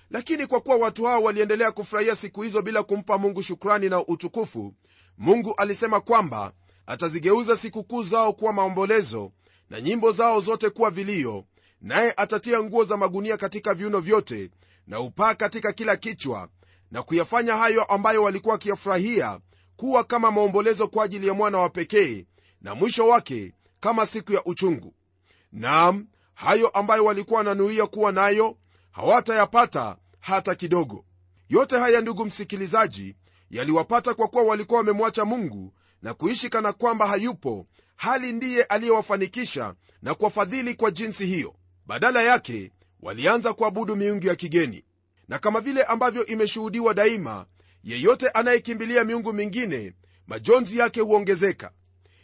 Lakini 0.09 0.47
kwa 0.47 0.61
kuwa 0.61 0.75
watu 0.75 1.03
hao 1.05 1.23
waliendelea 1.23 1.71
kufurahia 1.71 2.15
siku 2.15 2.41
hizo 2.41 2.61
bila 2.61 2.83
kumpa 2.83 3.17
mungu 3.17 3.41
shukrani 3.41 3.89
na 3.89 4.05
utukufu 4.07 4.73
mungu 5.17 5.53
alisema 5.57 5.99
kwamba 6.01 6.53
atazigeuza 6.85 7.57
sikukuu 7.57 8.03
zao 8.03 8.33
kuwa 8.33 8.53
maombolezo 8.53 9.31
na 9.69 9.81
nyimbo 9.81 10.11
zao 10.11 10.41
zote 10.41 10.69
kuwa 10.69 10.89
vilio 10.91 11.45
naye 11.81 12.13
atatia 12.17 12.63
nguo 12.63 12.83
za 12.83 12.97
magunia 12.97 13.37
katika 13.37 13.73
viuno 13.73 13.99
vyote 13.99 14.49
na 14.87 14.99
upaa 14.99 15.35
katika 15.35 15.73
kila 15.73 15.95
kichwa 15.97 16.49
na 16.91 17.03
kuyafanya 17.03 17.55
hayo 17.57 17.83
ambayo 17.83 18.23
walikuwa 18.23 18.53
wakiyafurahia 18.53 19.39
kuwa 19.81 20.03
kama 20.03 20.31
maombolezo 20.31 20.87
kwa 20.87 21.05
ajili 21.05 21.27
ya 21.27 21.33
mwana 21.33 21.57
wa 21.57 21.69
pekee 21.69 22.25
na 22.61 22.75
mwisho 22.75 23.07
wake 23.07 23.53
kama 23.79 24.05
siku 24.05 24.33
ya 24.33 24.43
uchungu. 24.45 24.93
Naam 25.51 26.07
hayo 26.33 26.67
ambayo 26.67 27.05
walikuwa 27.05 27.37
wananuia 27.37 27.87
kuwa 27.87 28.11
nayo 28.11 28.57
hawatayapata 28.91 29.97
hata 30.19 30.55
kidogo. 30.55 31.05
Yote 31.49 31.77
haya 31.79 32.01
ndugu 32.01 32.25
msikilizaji 32.25 33.15
yaliwapata 33.51 34.13
kwa 34.13 34.27
kuwa 34.27 34.43
walikuwa 34.43 34.77
wamemwacha 34.79 35.25
mungu 35.25 35.73
na 36.01 36.13
kuishi 36.13 36.49
kana 36.49 36.73
kwamba 36.73 37.07
hayupo 37.07 37.67
hali 37.95 38.33
ndiye 38.33 38.63
aliyewafanikisha 38.63 39.73
na 40.01 40.13
kuwafadhili 40.15 40.75
kwa 40.75 40.91
jinsi 40.91 41.25
hiyo. 41.25 41.55
Badala 41.85 42.23
yake 42.23 42.71
walianza 43.01 43.53
kuabudu 43.53 43.95
miungu 43.95 44.27
ya 44.27 44.35
kigeni. 44.35 44.85
Na 45.27 45.39
kama 45.39 45.61
vile 45.61 45.83
ambavyo 45.83 46.25
imeshuhudiwa 46.25 46.93
daima 46.93 47.45
yeyote 47.83 48.29
anayekimbilia 48.29 49.03
miungu 49.03 49.33
mingine 49.33 49.93
majonzi 50.27 50.77
yake 50.77 51.01
huongezeka. 51.01 51.71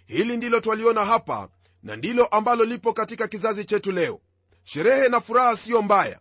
Hili 0.06 0.38
ndilo 0.38 0.60
twaliona 0.60 1.06
hapa 1.06 1.50
na 1.84 1.96
ndilo 1.96 2.26
ambalo 2.26 2.66
lipo 2.66 2.94
katika 2.94 3.28
kizazi 3.28 3.66
chetu 3.66 3.92
leo. 3.92 4.20
Sherehe 4.64 5.10
na 5.10 5.22
furaha 5.22 5.58
siyo 5.58 5.82
mbaya 5.82 6.20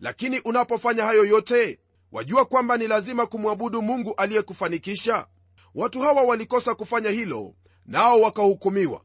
lakini 0.00 0.40
unapofanya 0.40 1.04
hayo 1.04 1.24
yote 1.24 1.78
wajua 2.12 2.44
kwamba 2.44 2.76
ni 2.76 2.86
lazima 2.86 3.26
kumwabudu 3.26 3.82
mungu 3.82 4.14
aliyekufanikisha. 4.16 5.26
Watu 5.74 6.00
hawa 6.00 6.22
walikosa 6.22 6.74
kufanya 6.74 7.10
hilo 7.10 7.54
nao 7.86 8.20
wakahukumiwa. 8.20 9.02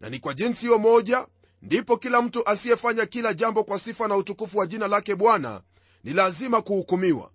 Na 0.00 0.08
ni 0.10 0.18
kwa 0.18 0.34
jinsi 0.34 0.60
hiyo 0.60 0.78
moja 0.78 1.26
ndipo 1.62 1.96
kila 1.96 2.22
mtu 2.22 2.48
asiyefanya 2.48 3.06
kila 3.06 3.34
jambo 3.34 3.64
kwa 3.64 3.78
sifa 3.78 4.08
na 4.08 4.16
utukufu 4.16 4.58
wa 4.58 4.66
jina 4.66 4.88
lake 4.88 5.14
bwana 5.14 5.62
ni 6.04 6.12
lazima 6.12 6.62
kuhukumiwa 6.62 7.30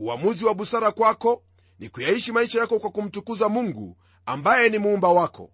uamuzi 0.00 0.44
wa 0.44 0.54
busara 0.54 0.90
kwako 0.90 1.42
ni 1.78 1.88
kuyaishi 1.88 2.32
maisha 2.32 2.60
yako 2.60 2.78
kwa 2.78 2.90
kumtukuza 2.90 3.48
mungu 3.48 3.96
ambaye 4.26 4.68
ni 4.68 4.78
muumba 4.78 5.08
wako. 5.08 5.50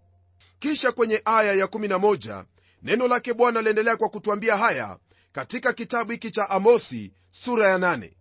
Kisha 0.59 0.93
kwenye 0.93 1.23
aya 1.25 1.65
ya11 1.67 2.45
neno 2.83 3.09
lake 3.09 3.35
bwana 3.35 3.63
liendelea 3.63 3.97
kwa 3.97 4.09
kutwambia 4.09 4.57
haya 4.57 4.99
katika 5.33 5.73
kitabu 5.73 6.13
hiki 6.13 6.31
cha 6.31 6.51
amosi 6.51 7.13
sura 7.31 7.69
ya 7.69 7.79
8 7.79 8.13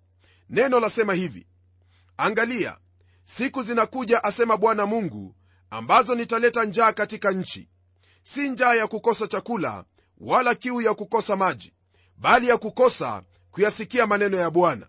neno 0.49 0.79
lasema 0.79 1.13
hivi 1.13 1.47
angalia 2.17 2.77
siku 3.25 3.63
zinakuja 3.63 4.23
asema 4.23 4.57
bwana 4.57 4.85
mungu 4.85 5.35
ambazo 5.69 6.15
nitaleta 6.15 6.65
njaa 6.65 6.93
katika 6.93 7.31
nchi. 7.31 7.69
Si 8.23 8.49
njaa 8.49 8.75
ya 8.75 8.87
kukosa 8.87 9.27
chakula 9.27 9.85
wala 10.17 10.55
kiu 10.55 10.81
ya 10.81 10.93
kukosa 10.93 11.35
maji 11.35 11.73
bali 12.17 12.47
ya 12.47 12.57
kukosa 12.57 13.23
kuyasikia 13.51 14.07
maneno 14.07 14.37
ya 14.37 14.49
bwana 14.49 14.87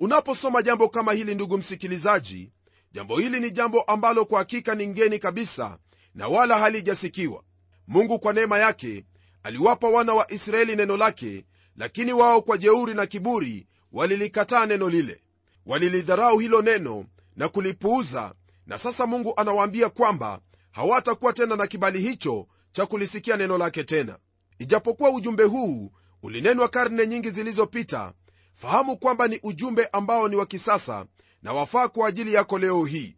unaposoma 0.00 0.62
jambo 0.62 0.88
kama 0.88 1.12
hili 1.12 1.34
ndugu 1.34 1.58
msikilizaji 1.58 2.50
jambo 2.92 3.18
hili 3.18 3.40
ni 3.40 3.50
jambo 3.50 3.80
ambalo 3.82 4.24
kwa 4.24 4.38
hakika 4.38 4.74
ni 4.74 4.86
ngeni 4.86 5.18
kabisa 5.18 5.78
na 6.14 6.28
wala 6.28 6.58
halijasikiwa. 6.58 7.42
Mungu 7.88 8.18
kwa 8.18 8.32
neema 8.32 8.58
yake 8.58 9.04
aliwapa 9.42 9.88
wana 9.88 10.14
wa 10.14 10.32
israeli 10.32 10.76
neno 10.76 10.96
lake 10.96 11.44
lakini 11.76 12.12
wao 12.12 12.42
kwa 12.42 12.58
jeuri 12.58 12.94
na 12.94 13.06
kiburi 13.06 13.66
walilikataa 13.92 14.66
neno 14.66 14.88
lile. 14.88 15.22
Walilidharau 15.66 16.38
hilo 16.38 16.62
neno 16.62 17.04
na 17.36 17.48
kulipuuza 17.48 18.34
na 18.66 18.78
sasa 18.78 19.06
mungu 19.06 19.32
anawaambia 19.36 19.88
kwamba 19.90 20.40
hawatakuwa 20.70 21.32
tena 21.32 21.56
na 21.56 21.66
kibali 21.66 22.00
hicho 22.00 22.46
cha 22.72 22.86
kulisikia 22.86 23.36
neno 23.36 23.58
lake 23.58 23.84
tena. 23.84 24.18
Ijapokuwa 24.58 25.10
ujumbe 25.10 25.44
huu 25.44 25.92
ulinenwa 26.22 26.68
karne 26.68 27.06
nyingi 27.06 27.30
zilizopita 27.30 28.12
fahamu 28.56 28.96
kwamba 28.96 29.28
ni 29.28 29.40
ujumbe 29.42 29.86
ambao 29.92 30.28
ni 30.28 30.36
wa 30.36 30.46
kisasa 30.46 31.06
na 31.42 31.52
wafaa 31.52 31.88
kwa 31.88 32.08
ajili 32.08 32.34
yako 32.34 32.58
leo 32.58 32.84
hii. 32.84 33.16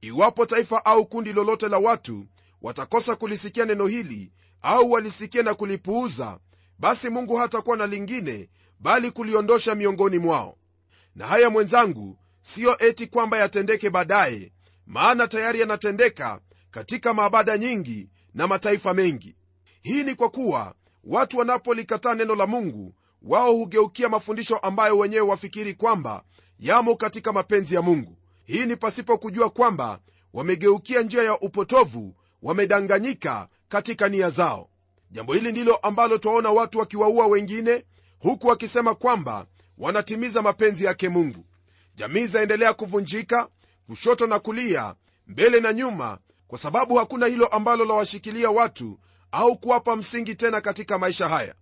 Iwapo 0.00 0.46
taifa 0.46 0.84
au 0.84 1.06
kundi 1.06 1.32
lolote 1.32 1.68
la 1.68 1.78
watu 1.78 2.26
watakosa 2.62 3.16
kulisikia 3.16 3.64
neno 3.64 3.86
hili 3.86 4.32
au 4.62 4.90
walisikia 4.92 5.42
na 5.42 5.54
kulipuuza 5.54 6.38
basi 6.78 7.10
mungu 7.10 7.36
hatakuwa 7.36 7.76
na 7.76 7.86
lingine 7.86 8.48
bali 8.80 9.10
kuliondosha 9.10 9.74
miongoni 9.74 10.18
mwao. 10.18 10.56
Na 11.14 11.26
haya 11.26 11.50
mwenzangu 11.50 12.18
siyo 12.42 12.76
eti 12.78 13.06
kwamba 13.06 13.38
yatendeke 13.38 13.90
baadaye 13.90 14.52
maana 14.86 15.28
tayari 15.28 15.60
yanatendeka 15.60 16.40
katika 16.70 17.14
maabada 17.14 17.58
nyingi 17.58 18.08
na 18.34 18.46
mataifa 18.46 18.94
mengi. 18.94 19.36
Hii 19.82 20.04
ni 20.04 20.14
kwa 20.14 20.30
kuwa 20.30 20.74
watu 21.04 21.38
wanapolikataa 21.38 22.14
neno 22.14 22.34
la 22.34 22.46
mungu 22.46 22.94
wao 23.22 23.52
hugeukia 23.54 24.08
mafundisho 24.08 24.56
ambayo 24.56 24.98
wenyewe 24.98 25.28
wafikiri 25.28 25.74
kwamba 25.74 26.22
yamo 26.58 26.96
katika 26.96 27.32
mapenzi 27.32 27.74
ya 27.74 27.82
mungu. 27.82 28.16
Hii 28.44 28.66
ni 28.66 28.76
pasipo 28.76 29.18
kujua 29.18 29.50
kwamba 29.50 30.00
wamegeukia 30.32 31.02
njia 31.02 31.22
ya 31.22 31.40
upotovu 31.40 32.14
wamedanganyika 32.42 33.48
katika 33.68 34.08
nia 34.08 34.30
zao. 34.30 34.68
Jambo 35.10 35.34
hili 35.34 35.52
ndilo 35.52 35.76
ambalo 35.76 36.18
twaona 36.18 36.50
watu 36.50 36.78
wakiwaua 36.78 37.26
wengine 37.26 37.84
huku 38.18 38.46
wakisema 38.46 38.94
kwamba 38.94 39.46
wanatimiza 39.78 40.42
mapenzi 40.42 40.84
yake 40.84 41.08
mungu. 41.08 41.44
Jamii 41.94 42.26
zaendelea 42.26 42.74
kuvunjika 42.74 43.48
kushoto 43.86 44.26
na 44.26 44.38
kulia 44.38 44.94
mbele 45.26 45.60
na 45.60 45.72
nyuma 45.72 46.18
kwa 46.48 46.58
sababu 46.58 46.94
hakuna 46.96 47.26
hilo 47.26 47.46
ambalo 47.46 47.84
lawashikilia 47.84 48.50
watu 48.50 48.98
au 49.32 49.56
kuwapa 49.58 49.96
msingi 49.96 50.34
tena 50.34 50.60
katika 50.60 50.98
maisha 50.98 51.28
haya 51.28 51.54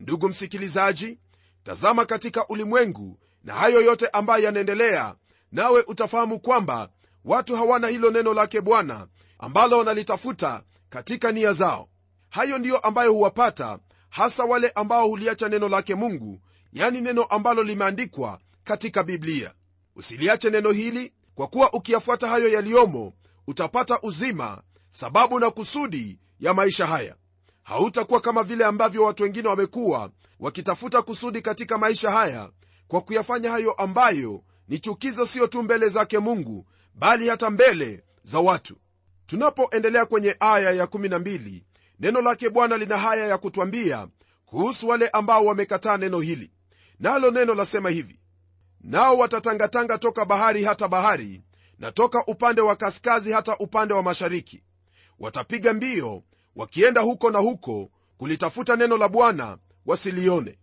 ndugu 0.00 0.28
msikilizaji 0.28 1.18
tazama 1.62 2.04
katika 2.04 2.48
ulimwengu 2.48 3.18
na 3.44 3.54
hayo 3.54 3.80
yote 3.80 4.08
ambayo 4.08 4.44
yanaendelea 4.44 5.14
nawe 5.52 5.84
utafahamu 5.86 6.40
kwamba 6.40 6.88
watu 7.24 7.56
hawana 7.56 7.88
hilo 7.88 8.10
neno 8.10 8.34
lake 8.34 8.60
bwana 8.60 9.06
ambalo 9.38 9.78
wanalitafuta 9.78 10.62
katika 10.90 11.32
nia 11.32 11.52
zao. 11.52 11.88
Hayo 12.30 12.58
ndiyo 12.58 12.78
ambayo 12.78 13.12
huwapata 13.12 13.78
hasa 14.10 14.44
wale 14.44 14.68
ambao 14.70 15.08
huliacha 15.08 15.48
neno 15.48 15.68
lake 15.68 15.94
mungu 15.94 16.40
yani 16.72 17.00
neno 17.00 17.22
ambalo 17.24 17.62
limeandikwa 17.62 18.38
katika 18.64 19.02
biblia. 19.02 19.54
Usiliache 19.96 20.50
neno 20.50 20.70
hili 20.70 21.12
kwa 21.34 21.46
kuwa 21.48 21.72
ukiyafuata 21.72 22.28
hayo 22.28 22.48
yaliyomo 22.48 23.12
utapata 23.46 24.00
uzima 24.02 24.62
sababu 24.90 25.40
na 25.40 25.50
kusudi 25.50 26.18
ya 26.40 26.54
maisha 26.54 26.86
haya 26.86 27.16
hautakuwa 27.64 28.20
kama 28.20 28.42
vile 28.42 28.64
ambavyo 28.64 29.02
watu 29.04 29.22
wengine 29.22 29.48
wamekuwa 29.48 30.10
wakitafuta 30.40 31.02
kusudi 31.02 31.42
katika 31.42 31.78
maisha 31.78 32.10
haya 32.10 32.50
kwa 32.88 33.00
kuyafanya 33.00 33.50
hayo 33.50 33.72
ambayo 33.72 34.42
ni 34.68 34.78
chukizo 34.78 35.26
sio 35.26 35.46
tu 35.46 35.62
mbele 35.62 35.88
zake 35.88 36.18
mungu 36.18 36.66
bali 36.94 37.28
hata 37.28 37.50
mbele 37.50 38.04
za 38.24 38.38
watu. 38.40 38.76
Tunapoendelea 39.26 40.06
kwenye 40.06 40.36
aya 40.40 40.84
ya12 40.84 41.62
neno 42.00 42.20
lake 42.20 42.50
bwana 42.50 42.76
lina 42.76 42.98
haya 42.98 43.26
ya 43.26 43.38
kutwambia 43.38 44.08
kuhusu 44.46 44.88
wale 44.88 45.08
ambao 45.08 45.44
wamekataa 45.44 45.96
neno 45.96 46.20
hili. 46.20 46.50
Nalo 47.00 47.30
neno 47.30 47.54
lasema 47.54 47.90
hivi 47.90 48.20
nao 48.80 49.18
watatangatanga 49.18 49.98
toka 49.98 50.24
bahari 50.24 50.64
hata 50.64 50.88
bahari 50.88 51.42
na 51.78 51.92
toka 51.92 52.26
upande 52.26 52.60
wa 52.60 52.76
kaskazi 52.76 53.32
hata 53.32 53.56
upande 53.58 53.94
wa 53.94 54.02
mashariki. 54.02 54.62
Watapiga 55.18 55.72
mbio 55.72 56.22
wakienda 56.56 57.00
huko 57.00 57.30
na 57.30 57.38
huko 57.38 57.90
kulitafuta 58.18 58.76
neno 58.76 58.96
la 58.96 59.08
bwana 59.08 59.58
wasilione. 59.86 60.58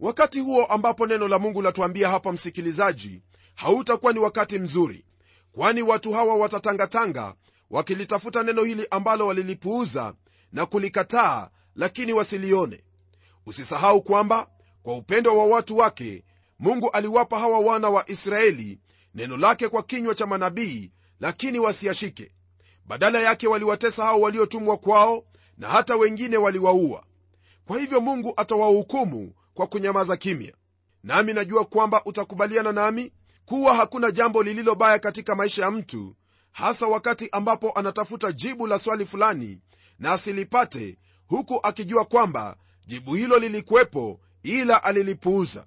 Wakati 0.00 0.40
huo 0.40 0.64
ambapo 0.64 1.06
neno 1.06 1.28
la 1.28 1.38
mungu 1.38 1.62
latuambia 1.62 2.08
hapa 2.08 2.32
msikilizaji 2.32 3.22
hautakuwa 3.54 4.12
ni 4.12 4.18
wakati 4.18 4.58
mzuri 4.58 5.04
kwani 5.52 5.82
watu 5.82 6.12
hawa 6.12 6.36
watatangatanga 6.36 7.34
wakilitafuta 7.70 8.42
neno 8.42 8.62
hili 8.64 8.86
ambalo 8.90 9.26
walilipuuza 9.26 10.14
na 10.52 10.66
kulikataa 10.66 11.50
lakini 11.76 12.12
wasilione. 12.12 12.84
Usisahau 13.46 14.02
kwamba 14.02 14.48
kwa 14.82 14.96
upendo 14.96 15.36
wa 15.36 15.46
watu 15.46 15.76
wake 15.76 16.24
mungu 16.58 16.90
aliwapa 16.90 17.38
hawa 17.38 17.58
wana 17.58 17.88
wa 17.90 18.10
israeli 18.10 18.78
neno 19.14 19.36
lake 19.36 19.68
kwa 19.68 19.82
kinywa 19.82 20.14
cha 20.14 20.26
manabii 20.26 20.90
lakini 21.20 21.58
wasiyashike 21.58 22.32
badala 22.88 23.20
yake 23.20 23.46
waliwatesa 23.46 24.04
hao 24.04 24.20
waliotumwa 24.20 24.76
kwao 24.76 25.24
na 25.58 25.68
hata 25.68 25.96
wengine 25.96 26.36
waliwaua. 26.36 27.04
Kwa 27.66 27.78
hivyo 27.78 28.00
mungu 28.00 28.32
atawahukumu 28.36 29.32
kwa 29.54 29.66
kunyamaza 29.66 30.16
kimya. 30.16 30.52
Nami 31.02 31.32
najua 31.32 31.64
kwamba 31.64 32.02
utakubaliana 32.04 32.72
nami 32.72 33.12
kuwa 33.44 33.74
hakuna 33.74 34.10
jambo 34.10 34.42
lililo 34.42 34.74
baya 34.74 34.98
katika 34.98 35.34
maisha 35.34 35.62
ya 35.62 35.70
mtu 35.70 36.16
hasa 36.52 36.86
wakati 36.86 37.28
ambapo 37.32 37.72
anatafuta 37.72 38.32
jibu 38.32 38.66
la 38.66 38.78
swali 38.78 39.06
fulani 39.06 39.58
na 39.98 40.12
asilipate 40.12 40.98
huku 41.26 41.60
akijua 41.62 42.04
kwamba 42.04 42.56
jibu 42.86 43.14
hilo 43.14 43.38
lilikuwepo 43.38 44.20
ila 44.42 44.82
alilipuuza. 44.84 45.66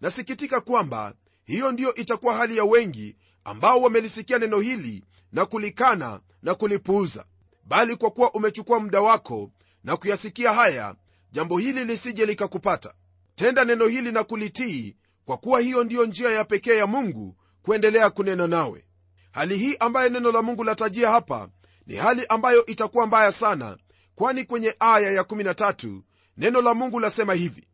Nasikitika 0.00 0.60
kwamba 0.60 1.14
hiyo 1.44 1.72
ndiyo 1.72 1.94
itakuwa 1.94 2.34
hali 2.34 2.56
ya 2.56 2.64
wengi 2.64 3.16
ambao 3.44 3.80
wamelisikia 3.82 4.38
neno 4.38 4.60
hili 4.60 5.04
na 5.32 5.46
kulikana 5.46 6.20
na 6.44 6.54
kulipuuza 6.54 7.24
bali 7.64 7.96
kwa 7.96 8.10
kuwa 8.10 8.32
umechukua 8.34 8.80
muda 8.80 9.00
wako 9.00 9.50
na 9.84 9.96
kuyasikia 9.96 10.52
haya 10.52 10.94
jambo 11.32 11.58
hili 11.58 11.84
lisije 11.84 12.26
likakupata. 12.26 12.94
Tenda 13.34 13.64
neno 13.64 13.86
hili 13.86 14.12
na 14.12 14.24
kulitii 14.24 14.96
kwa 15.24 15.36
kuwa 15.38 15.60
hiyo 15.60 15.84
ndiyo 15.84 16.06
njia 16.06 16.30
ya 16.30 16.44
pekee 16.44 16.76
ya 16.76 16.86
mungu 16.86 17.36
kuendelea 17.62 18.10
kunena 18.10 18.46
nawe. 18.46 18.84
Hali 19.32 19.58
hii 19.58 19.76
ambayo 19.80 20.08
neno 20.08 20.32
la 20.32 20.42
mungu 20.42 20.64
latajia 20.64 21.10
hapa 21.10 21.48
ni 21.86 21.96
hali 21.96 22.26
ambayo 22.26 22.66
itakuwa 22.66 23.06
mbaya 23.06 23.32
sana 23.32 23.78
kwani 24.14 24.44
kwenye 24.44 24.74
aya 24.80 25.22
ya13 25.22 26.00
neno 26.36 26.62
la 26.62 26.74
mungu 26.74 27.00
lasema 27.00 27.34
hivi 27.34 27.68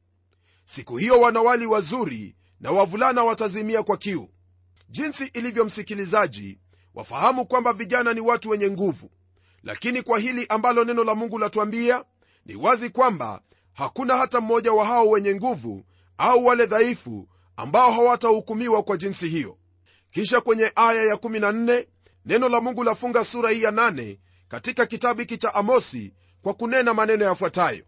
siku 0.65 0.97
hiyo 0.97 1.21
wanawali 1.21 1.67
wazuri 1.67 2.37
na 2.61 2.71
wavulana 2.71 3.25
watazimia 3.25 3.83
kwa 3.83 3.97
kiu. 3.97 4.29
Jinsi 4.89 5.25
ilivyo 5.27 5.65
msikilizaji 5.65 6.59
wafahamu 7.05 7.47
kwamba 7.47 7.73
vijana 7.73 8.13
ni 8.15 8.21
watu 8.21 8.51
wenye 8.51 8.71
nguvu. 8.71 9.11
Lakini 9.63 10.03
kwa 10.03 10.19
hili 10.19 10.47
ambalo 10.49 10.85
neno 10.85 11.05
la 11.05 11.15
mungu 11.15 11.39
latuambia 11.39 12.05
ni 12.47 12.55
wazi 12.57 12.91
kwamba 12.91 13.41
hakuna 13.73 14.17
hata 14.17 14.41
mmoja 14.41 14.73
wa 14.73 14.85
hao 14.87 15.09
wenye 15.09 15.35
nguvu 15.35 15.85
au 16.19 16.47
wale 16.47 16.67
dhaifu 16.67 17.29
ambao 17.57 17.93
hawatahukumiwa 17.93 18.83
kwa 18.83 18.97
jinsi 18.97 19.29
hiyo. 19.29 19.59
Kisha 20.11 20.41
kwenye 20.41 20.73
aya 20.77 21.15
ya14 21.15 21.87
neno 22.27 22.49
la 22.49 22.61
mungu 22.61 22.85
lafunga 22.85 23.25
sura 23.25 23.51
hii 23.51 23.63
ya 23.63 23.71
8 23.71 24.19
katika 24.49 24.87
kitabu 24.87 25.21
hiki 25.21 25.39
cha 25.39 25.55
amosi 25.55 26.15
kwa 26.43 26.55
kunena 26.55 26.95
maneno 26.95 27.25
yafuatayo. 27.25 27.85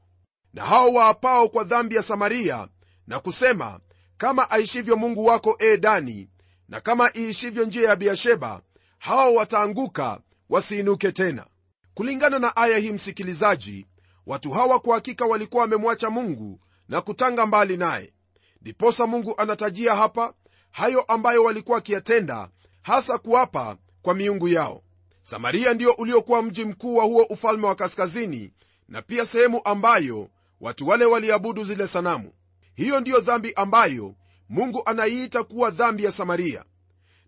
Na 0.54 0.64
hao 0.64 0.92
waapao 0.92 1.49
kwa 1.49 1.64
dhambi 1.64 1.97
ya 1.97 2.02
samaria 2.02 2.69
na 3.07 3.21
kusema 3.21 3.81
kama 4.16 4.50
aishivyo 4.50 4.97
mungu 4.97 5.25
wako 5.26 5.57
e 5.59 5.76
dani 5.76 6.28
na 6.69 6.81
kama 6.81 7.11
iishivyo 7.16 7.64
njia 7.64 7.88
ya 7.88 7.97
biasheba 7.97 8.61
hao 9.02 9.35
wataanguka 9.35 10.21
wasiinuke 10.50 11.12
tena. 11.12 11.47
Kulingana 11.94 12.38
na 12.38 12.56
aya 12.56 12.78
hii 12.78 12.92
msikilizaji 12.92 13.87
watu 14.26 14.50
hawa 14.50 14.80
kwa 14.80 14.94
hakika 14.94 15.25
walikuwa 15.26 15.61
wamemwacha 15.62 16.11
mungu 16.11 16.61
na 16.88 17.00
kutanga 17.00 17.47
mbali 17.47 17.76
naye. 17.76 18.12
Ndiposa 18.61 19.06
mungu 19.06 19.35
anatajia 19.37 19.94
hapa 19.97 20.35
hayo 20.71 21.00
ambayo 21.02 21.44
walikuwa 21.44 21.75
wakiyatenda 21.75 22.49
hasa 22.82 23.18
kuwapa 23.18 23.76
kwa 24.02 24.14
miungu 24.14 24.49
yao. 24.49 24.82
Samaria 25.23 25.75
ndio 25.75 25.92
uliokuwa 25.92 26.42
mji 26.42 26.64
mkuu 26.64 26.97
wa 26.97 27.04
huo 27.04 27.23
ufalme 27.23 27.66
wa 27.66 27.75
kaskazini 27.75 28.52
na 28.88 29.02
pia 29.02 29.26
sehemu 29.26 29.61
ambayo 29.64 30.28
watu 30.61 30.88
wale 30.88 31.04
waliabudu 31.04 31.64
zile 31.64 31.87
sanamu. 31.88 32.32
Hiyo 32.75 33.00
ndiyo 33.00 33.21
dhambi 33.21 33.52
ambayo 33.56 34.14
mungu 34.49 34.82
anaiita 34.87 35.42
kuwa 35.44 35.71
dhambi 35.71 36.04
ya 36.04 36.12
samaria 36.12 36.64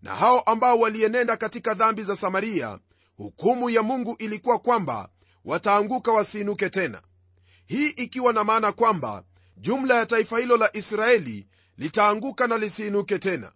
na 0.04 0.14
hao 0.14 0.40
ambao 0.40 0.78
walienenda 0.78 1.36
katika 1.36 1.74
dhambi 1.74 2.02
za 2.02 2.16
samaria 2.16 2.78
hukumu 3.16 3.70
ya 3.70 3.82
mungu 3.82 4.16
ilikuwa 4.18 4.58
kwamba 4.58 5.08
wataanguka 5.44 6.12
wasiinuke 6.12 6.70
tena. 6.70 7.02
Hii 7.66 7.88
ikiwa 7.88 8.32
na 8.32 8.44
maana 8.44 8.72
kwamba 8.72 9.22
jumla 9.56 9.94
ya 9.94 10.06
taifa 10.06 10.38
hilo 10.38 10.56
la 10.56 10.76
israeli 10.76 11.46
litaanguka 11.78 12.46
na 12.46 12.58
lisiinuke 12.58 13.18
tena. 13.18 13.52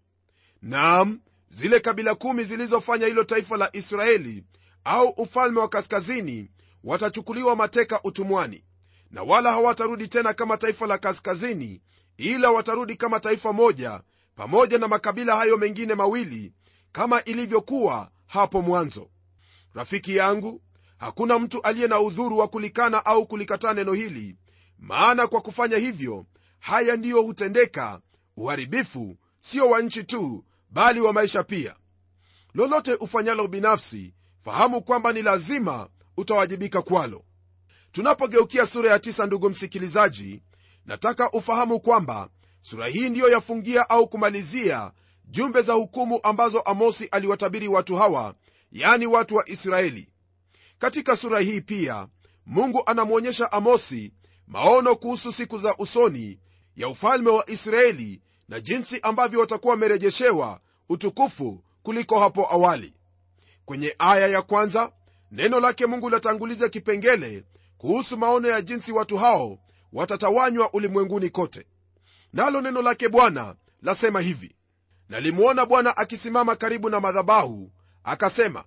Naam 0.62 1.20
zile 1.48 1.80
kabila 1.80 2.14
kumi 2.14 2.44
zilizofanya 2.44 3.06
hilo 3.06 3.24
taifa 3.24 3.56
la 3.56 3.76
israeli 3.76 4.44
au 4.84 5.08
ufalme 5.08 5.60
wa 5.60 5.68
kaskazini 5.68 6.50
watachukuliwa 6.84 7.56
mateka 7.56 8.00
utumwani 8.04 8.64
na 9.10 9.22
wala 9.22 9.52
hawatarudi 9.52 10.08
tena 10.08 10.34
kama 10.34 10.56
taifa 10.56 10.86
la 10.86 10.98
kaskazini 10.98 11.80
ila 12.16 12.50
watarudi 12.50 12.96
kama 12.96 13.20
taifa 13.20 13.52
moja 13.52 14.00
pamoja 14.38 14.78
na 14.78 14.88
makabila 14.88 15.36
hayo 15.36 15.56
mengine 15.56 15.94
mawili 15.94 16.52
kama 16.92 17.24
ilivyokuwa 17.24 18.10
hapo 18.26 18.62
mwanzo. 18.62 19.10
Rafiki 19.74 20.16
yangu 20.16 20.62
hakuna 20.98 21.38
mtu 21.38 21.62
aliye 21.62 21.88
na 21.88 22.00
udhuru 22.00 22.38
wa 22.38 22.48
kulikana 22.48 23.06
au 23.06 23.26
kulikataa 23.26 23.74
neno 23.74 23.92
hili 23.92 24.36
maana 24.78 25.26
kwa 25.26 25.40
kufanya 25.40 25.76
hivyo 25.76 26.26
haya 26.58 26.96
ndiyo 26.96 27.22
hutendeka 27.22 28.00
uharibifu 28.36 29.16
sio 29.40 29.68
wa 29.70 29.80
nchi 29.82 30.04
tu 30.04 30.44
bali 30.70 31.00
wa 31.00 31.12
maisha 31.12 31.42
pia. 31.42 31.76
Lolote 32.54 32.94
ufanyalo 32.94 33.48
binafsi 33.48 34.14
fahamu 34.44 34.82
kwamba 34.82 35.12
ni 35.12 35.22
lazima 35.22 35.88
utawajibika 36.16 36.82
kwalo. 36.82 37.24
Tunapogeukia 37.92 38.66
sura 38.66 38.90
ya 38.90 38.98
tisa 38.98 39.26
ndugu 39.26 39.50
msikilizaji 39.50 40.42
nataka 40.86 41.30
ufahamu 41.30 41.80
kwamba 41.80 42.28
sura 42.70 42.86
hii 42.86 43.08
ndiyo 43.10 43.28
yafungia 43.28 43.90
au 43.90 44.08
kumalizia 44.08 44.92
jumbe 45.24 45.62
za 45.62 45.72
hukumu 45.72 46.20
ambazo 46.22 46.60
amosi 46.60 47.06
aliwatabiri 47.06 47.68
watu 47.68 47.96
hawa 47.96 48.34
yani 48.72 49.06
watu 49.06 49.36
wa 49.36 49.48
israeli. 49.48 50.08
Katika 50.78 51.16
sura 51.16 51.40
hii 51.40 51.60
pia 51.60 52.08
mungu 52.46 52.82
anamwonyesha 52.86 53.52
amosi 53.52 54.12
maono 54.46 54.96
kuhusu 54.96 55.32
siku 55.32 55.58
za 55.58 55.76
usoni 55.78 56.38
ya 56.76 56.88
ufalme 56.88 57.30
wa 57.30 57.50
israeli 57.50 58.20
na 58.48 58.60
jinsi 58.60 59.00
ambavyo 59.00 59.40
watakuwa 59.40 59.74
wamerejeshewa 59.74 60.60
utukufu 60.88 61.64
kuliko 61.82 62.20
hapo 62.20 62.52
awali. 62.52 62.94
Kwenye 63.64 63.94
aya 63.98 64.26
ya 64.28 64.42
kwanza 64.42 64.92
neno 65.30 65.60
lake 65.60 65.86
mungu 65.86 66.10
latanguliza 66.10 66.68
kipengele 66.68 67.44
kuhusu 67.78 68.16
maono 68.16 68.48
ya 68.48 68.62
jinsi 68.62 68.92
watu 68.92 69.16
hao 69.16 69.58
watatawanywa 69.92 70.72
ulimwenguni 70.72 71.30
kote 71.30 71.66
nalo 72.32 72.60
neno 72.60 72.82
lake 72.82 73.08
bwana 73.08 73.54
lasema 73.82 74.20
hivi. 74.20 74.54
Nalimwona 75.08 75.66
bwana 75.66 75.96
akisimama 75.96 76.56
karibu 76.56 76.90
na 76.90 77.00
madhabahu 77.00 77.72
akasema 78.04 78.64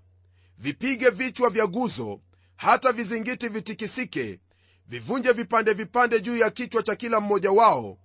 vipige 0.58 1.10
vichwa 1.10 1.50
vya 1.50 1.68
guzo 1.68 2.20
hata 2.56 2.92
vizingiti 2.92 3.48
vitikisike 3.48 4.40
vivunje 4.88 5.32
vipande 5.32 5.74
vipande 5.74 6.20
juu 6.20 6.38
ya 6.38 6.50
kichwa 6.50 6.84
cha 6.84 6.96
kila 6.96 7.20
mmoja 7.20 7.52
wao 7.52 7.98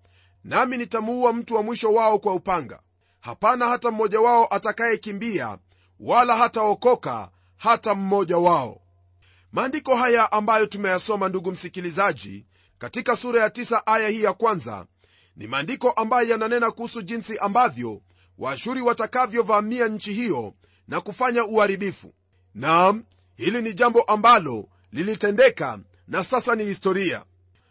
nami 0.45 0.77
nitamuua 0.79 1.33
mtu 1.33 1.55
wa 1.55 1.63
mwisho 1.63 1.93
wao 1.93 2.19
kwa 2.19 2.35
upanga. 2.35 2.81
Hapana 3.21 3.69
hata 3.69 3.91
mmoja 3.91 4.21
wao 4.21 4.47
atakayekimbia 4.51 5.59
wala 6.01 6.37
hataokoka 6.37 7.31
hata 7.57 7.95
mmoja 7.95 8.39
wao. 8.39 8.81
Maandiko 9.53 9.97
haya 9.97 10.33
ambayo 10.33 10.67
tumeyasoma 10.67 11.29
ndugu 11.29 11.53
msikilizaji 11.53 12.47
katika 12.79 13.17
sura 13.17 13.41
ya 13.43 13.51
tisa 13.51 13.87
aya 13.87 14.09
hii 14.09 14.23
ya 14.23 14.33
kwanza 14.33 14.87
ni 15.37 15.47
maandiko 15.47 15.91
ambayo 15.91 16.29
yananena 16.29 16.71
kuhusu 16.71 17.03
jinsi 17.03 17.39
ambavyo 17.39 18.01
waashuri 18.39 18.81
watakavyovamia 18.83 19.89
nchi 19.89 20.13
hiyo 20.13 20.55
na 20.89 21.01
kufanya 21.01 21.45
uharibifu. 21.45 22.15
Naam 22.55 23.05
hili 23.37 23.63
ni 23.63 23.75
jambo 23.75 24.03
ambalo 24.03 24.69
lilitendeka 24.93 25.79
na 26.09 26.25
sasa 26.25 26.55
ni 26.55 26.65
historia. 26.65 27.25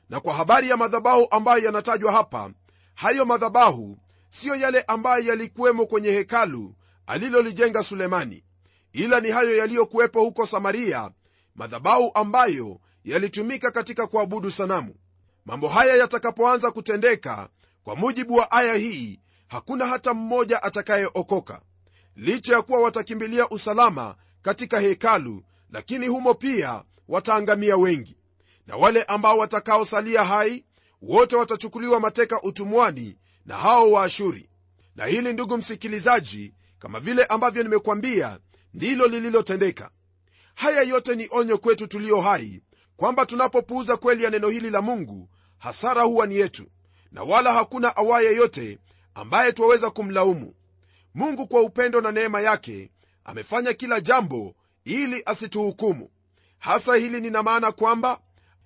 Na 0.10 0.19
kwa 0.19 0.34
habari 0.34 0.69
ya 0.69 0.78
madhabahu 0.78 1.28
ambayo 1.32 1.63
yanatajwa 1.65 2.12
hapa 2.12 2.51
hayo 2.95 3.25
madhabahu 3.25 3.97
siyo 4.30 4.56
yale 4.56 4.82
ambayo 4.82 5.23
yalikuwemo 5.25 5.86
kwenye 5.86 6.12
hekalu 6.12 6.75
alilolijenga 7.08 7.84
sulemani 7.84 8.43
ila 8.93 9.19
ni 9.19 9.30
hayo 9.32 9.58
yaliyokuwepo 9.58 10.21
huko 10.21 10.45
samaria 10.45 11.12
madhabahu 11.56 12.12
ambayo 12.13 12.80
yalitumika 13.06 13.71
katika 13.71 14.08
kuabudu 14.08 14.51
sanamu 14.51 14.95
mambo 15.45 15.67
haya 15.67 15.95
yatakapoanza 15.95 16.71
kutendeka 16.71 17.49
kwa 17.84 17.95
mujibu 17.95 18.36
wa 18.36 18.51
aya 18.51 18.73
hii 18.73 19.19
hakuna 19.47 19.86
hata 19.88 20.13
mmoja 20.13 20.63
atakayeokoka. 20.63 21.62
Licha 22.15 22.55
ya 22.55 22.62
kuwa 22.62 22.81
watakimbilia 22.81 23.49
usalama 23.49 24.15
katika 24.41 24.79
hekalu 24.79 25.43
lakini 25.69 26.08
humo 26.08 26.34
pia 26.34 26.84
wataangamia 27.08 27.77
wengi. 27.77 28.17
Na 28.67 28.75
wale 28.75 29.03
ambao 29.03 29.38
watakaosalia 29.38 30.23
hai 30.23 30.65
wote 31.01 31.36
watachukuliwa 31.36 31.99
mateka 31.99 32.41
utumwani 32.41 33.17
na 33.45 33.58
hao 33.58 33.91
waashuri. 33.91 34.49
Na 34.95 35.05
hili 35.05 35.34
ndugu 35.34 35.58
msikilizaji 35.58 36.53
kama 36.79 36.99
vile 36.99 37.23
ambavyo 37.25 37.63
nimekwambia 37.63 38.39
ndilo 38.73 39.08
lililotendeka. 39.08 39.89
Haya 40.55 40.81
yote 40.81 41.15
ni 41.15 41.27
onyo 41.31 41.58
kwetu 41.58 41.88
tulio 41.88 42.21
hai 42.21 42.62
kwamba 42.97 43.25
tunapopuuza 43.25 43.97
kweli 43.97 44.23
ya 44.23 44.29
neno 44.29 44.49
hili 44.49 44.69
la 44.69 44.81
mungu 44.81 45.29
hasara 45.58 46.01
huwa 46.01 46.27
ni 46.27 46.36
yetu 46.36 46.65
na 47.12 47.23
wala 47.23 47.53
hakuna 47.53 47.97
awaye 47.97 48.36
yote 48.36 48.79
ambaye 49.13 49.51
twaweza 49.51 49.89
kumlaumu. 49.91 50.53
Mungu 51.13 51.47
kwa 51.47 51.62
upendo 51.62 52.01
na 52.01 52.12
neema 52.12 52.41
yake 52.41 52.91
amefanya 53.23 53.73
kila 53.73 54.01
jambo 54.01 54.55
ili 54.86 55.23
asituhukumu. 55.25 56.10
Hasa 56.60 56.95
hili 56.95 57.21
nina 57.21 57.43
maana 57.43 57.71
kwamba 57.71 58.19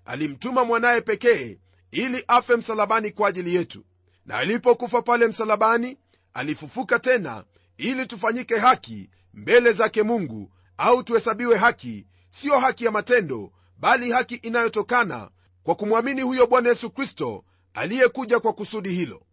alimtuma 0.06 0.66
mwanaye 0.66 1.02
pekee 1.02 1.58
ili 1.92 2.24
afe 2.28 2.56
msalabani 2.56 3.12
kwa 3.12 3.30
ajili 3.30 3.56
yetu. 3.56 3.86
Na 4.26 4.38
alipokufa 4.38 5.02
pale 5.02 5.28
msalabani 5.28 5.98
alifufuka 6.34 7.00
tena 7.00 7.44
ili 7.78 8.06
tufanyike 8.06 8.58
haki 8.58 9.10
mbele 9.34 9.74
zake 9.74 10.04
mungu 10.04 10.52
au 10.78 11.04
tuhesabiwe 11.04 11.58
haki 11.58 12.06
siyo 12.30 12.60
haki 12.60 12.86
ya 12.86 12.92
matendo 12.92 13.52
bali 13.80 14.12
haki 14.12 14.36
inayotokana 14.36 15.30
kwa 15.64 15.76
kumwamini 15.76 16.22
huyo 16.22 16.48
bwana 16.48 16.70
yesu 16.70 16.90
kristo 16.90 17.44
aliyekuja 17.74 18.40
kwa 18.40 18.54
kusudi 18.54 18.90
hilo. 18.90 19.24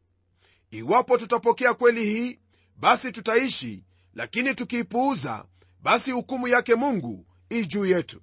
Iwapo 0.71 1.19
tutapokea 1.19 1.75
kweli 1.75 2.05
hii 2.05 2.39
basi 2.77 3.13
tutaishi 3.13 3.85
lakini 4.15 4.55
tukiipuuza 4.55 5.45
basi 5.83 6.11
hukumu 6.11 6.49
yake 6.49 6.75
mungu 6.75 7.27
ii 7.53 7.67
juu 7.67 7.87
yetu. 7.87 8.21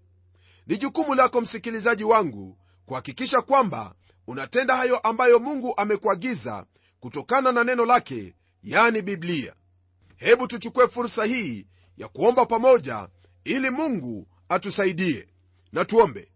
Ni 0.67 0.77
jukumu 0.77 1.15
lako 1.15 1.41
msikilizaji 1.41 2.03
wangu 2.03 2.57
kuhakikisha 2.85 3.41
kwamba 3.41 3.95
unatenda 4.27 4.75
hayo 4.75 4.97
ambayo 4.99 5.39
mungu 5.39 5.73
amekuagiza 5.77 6.65
kutokana 6.99 7.51
na 7.51 7.63
neno 7.63 7.85
lake 7.85 8.35
yani 8.63 9.01
biblia. 9.01 9.53
Hebu 10.15 10.47
tuchukue 10.47 10.87
fursa 10.87 11.25
hii 11.25 11.67
ya 11.97 12.07
kuomba 12.07 12.45
pamoja 12.45 13.07
ili 13.43 13.69
mungu 13.69 14.27
atusaidie 14.49 15.27
na 15.73 15.85
tuombe. 15.85 16.31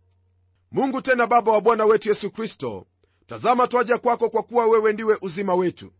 Mungu 0.71 1.02
tena 1.02 1.28
baba 1.28 1.52
wa 1.52 1.62
bwana 1.62 1.86
wetu 1.86 2.10
yesu 2.10 2.32
kristo 2.32 2.86
tazama 3.28 3.67
twaja 3.67 3.97
kwako 3.97 4.30
kwa 4.30 4.43
kuwa 4.43 4.65
wewe 4.67 4.93
ndiwe 4.93 5.17
uzima 5.21 5.56
wetu. 5.56 5.93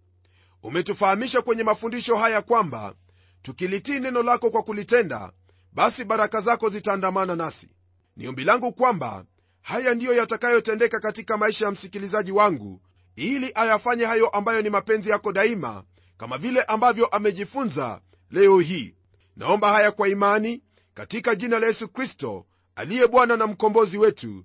Umetufahamisha 0.64 1.42
kwenye 1.42 1.64
mafundisho 1.64 2.16
haya 2.16 2.42
kwamba 2.42 2.96
tukilitii 3.42 4.00
neno 4.00 4.24
lako 4.24 4.50
kwa 4.50 4.64
kulitenda 4.64 5.32
basi 5.74 6.04
baraka 6.04 6.42
zako 6.42 6.70
zitaandamana 6.70 7.36
nasi. 7.36 7.70
Ni 8.16 8.28
ombi 8.28 8.44
langu 8.44 8.74
kwamba 8.74 9.26
haya 9.62 9.94
ndiyo 9.94 10.14
yatakayotendeka 10.14 11.00
katika 11.00 11.38
maisha 11.38 11.66
ya 11.66 11.72
msikilizaji 11.72 12.32
wangu 12.32 12.82
ili 13.16 13.52
ayafanye 13.56 14.06
hayo 14.06 14.28
ambayo 14.30 14.62
ni 14.62 14.70
mapenzi 14.70 15.10
yako 15.10 15.32
daima 15.32 15.84
kama 16.18 16.38
vile 16.38 16.62
ambavyo 16.64 17.06
amejifunza 17.06 18.02
leo 18.32 18.60
hii. 18.60 18.96
Naomba 19.36 19.72
haya 19.72 19.92
kwa 19.92 20.08
imani 20.10 20.62
katika 20.94 21.36
jina 21.36 21.60
la 21.60 21.68
yesu 21.68 21.88
kristo 21.88 22.46
aliye 22.78 23.08
bwana 23.08 23.38
na 23.38 23.48
mkombozi 23.48 23.98
wetu. 23.98 24.44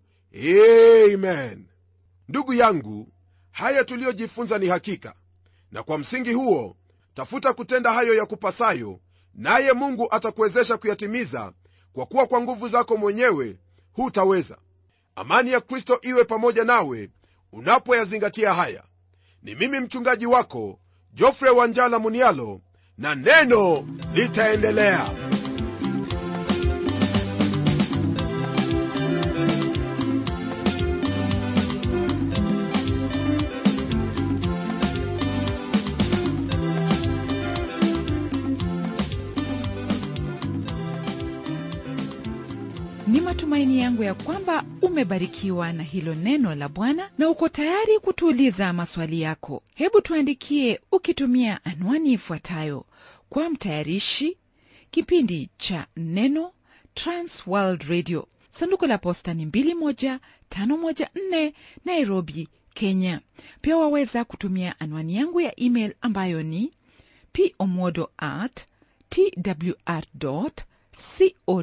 Amen. 1.15 1.67
Ndugu 2.29 2.55
yangu 2.55 3.09
haya 3.51 3.85
tuliyojifunza 3.85 4.59
ni 4.59 4.67
hakika. 4.67 5.15
Na 5.73 5.83
kwa 5.83 5.99
msingi 5.99 6.33
huo 6.33 6.77
tafuta 7.15 7.53
kutenda 7.53 7.93
hayo 7.93 8.15
ya 8.15 8.27
kupasayo 8.27 9.01
naye 9.35 9.73
mungu 9.73 10.09
atakuwezesha 10.11 10.77
kuyatimiza 10.77 11.53
kwa 11.93 12.07
kuwa 12.07 12.27
kwa 12.27 12.41
nguvu 12.41 12.69
zako 12.69 12.97
mwenyewe 12.97 13.57
hutaweza. 13.93 14.59
Amani 15.17 15.51
ya 15.53 15.61
kristo 15.61 15.99
iwe 16.03 16.25
pamoja 16.25 16.65
nawe 16.65 17.11
unapoyazingatia 17.53 18.55
haya. 18.55 18.83
Ni 19.43 19.55
mimi 19.55 19.81
mchungaji 19.81 20.27
wako 20.27 20.79
jofre 21.15 21.51
wanjala 21.51 21.99
munialo 21.99 22.61
na 22.99 23.15
neno 23.15 23.89
litaendelea 24.15 25.11
ya 44.13 44.19
kwamba 44.25 44.65
umebarikiwa 44.83 45.73
na 45.73 45.83
hilo 45.83 46.15
neno 46.15 46.55
la 46.55 46.69
bwana 46.69 47.11
na 47.19 47.29
uko 47.29 47.49
tayari 47.49 47.99
kutuuliza 47.99 48.73
maswali 48.73 49.21
yako. 49.21 49.63
Hebu 49.75 50.01
tuandikie 50.01 50.81
ukitumia 50.93 51.65
anwani 51.65 52.13
ifuatayo. 52.13 52.87
Kwa 53.29 53.51
mtayarishi 53.51 54.37
kipindi 54.91 55.51
cha 55.57 55.87
neno 55.97 56.53
transworld 56.95 57.83
radio. 57.83 58.29
Sanduku 58.51 58.87
la 58.87 58.99
posta 58.99 59.35
ni 59.35 59.47
21514 59.47 61.53
nairobi 61.85 62.49
kenya. 62.75 63.21
Pia 63.61 63.77
waweza 63.77 64.25
kutumia 64.25 64.81
anwani 64.81 65.17
yangu 65.17 65.41
ya 65.41 65.61
email 65.61 65.95
ambayo 66.01 66.43
ni 66.43 66.71
pomodo 67.33 68.11
at 68.19 68.65
twr 69.09 70.03
co 71.47 71.63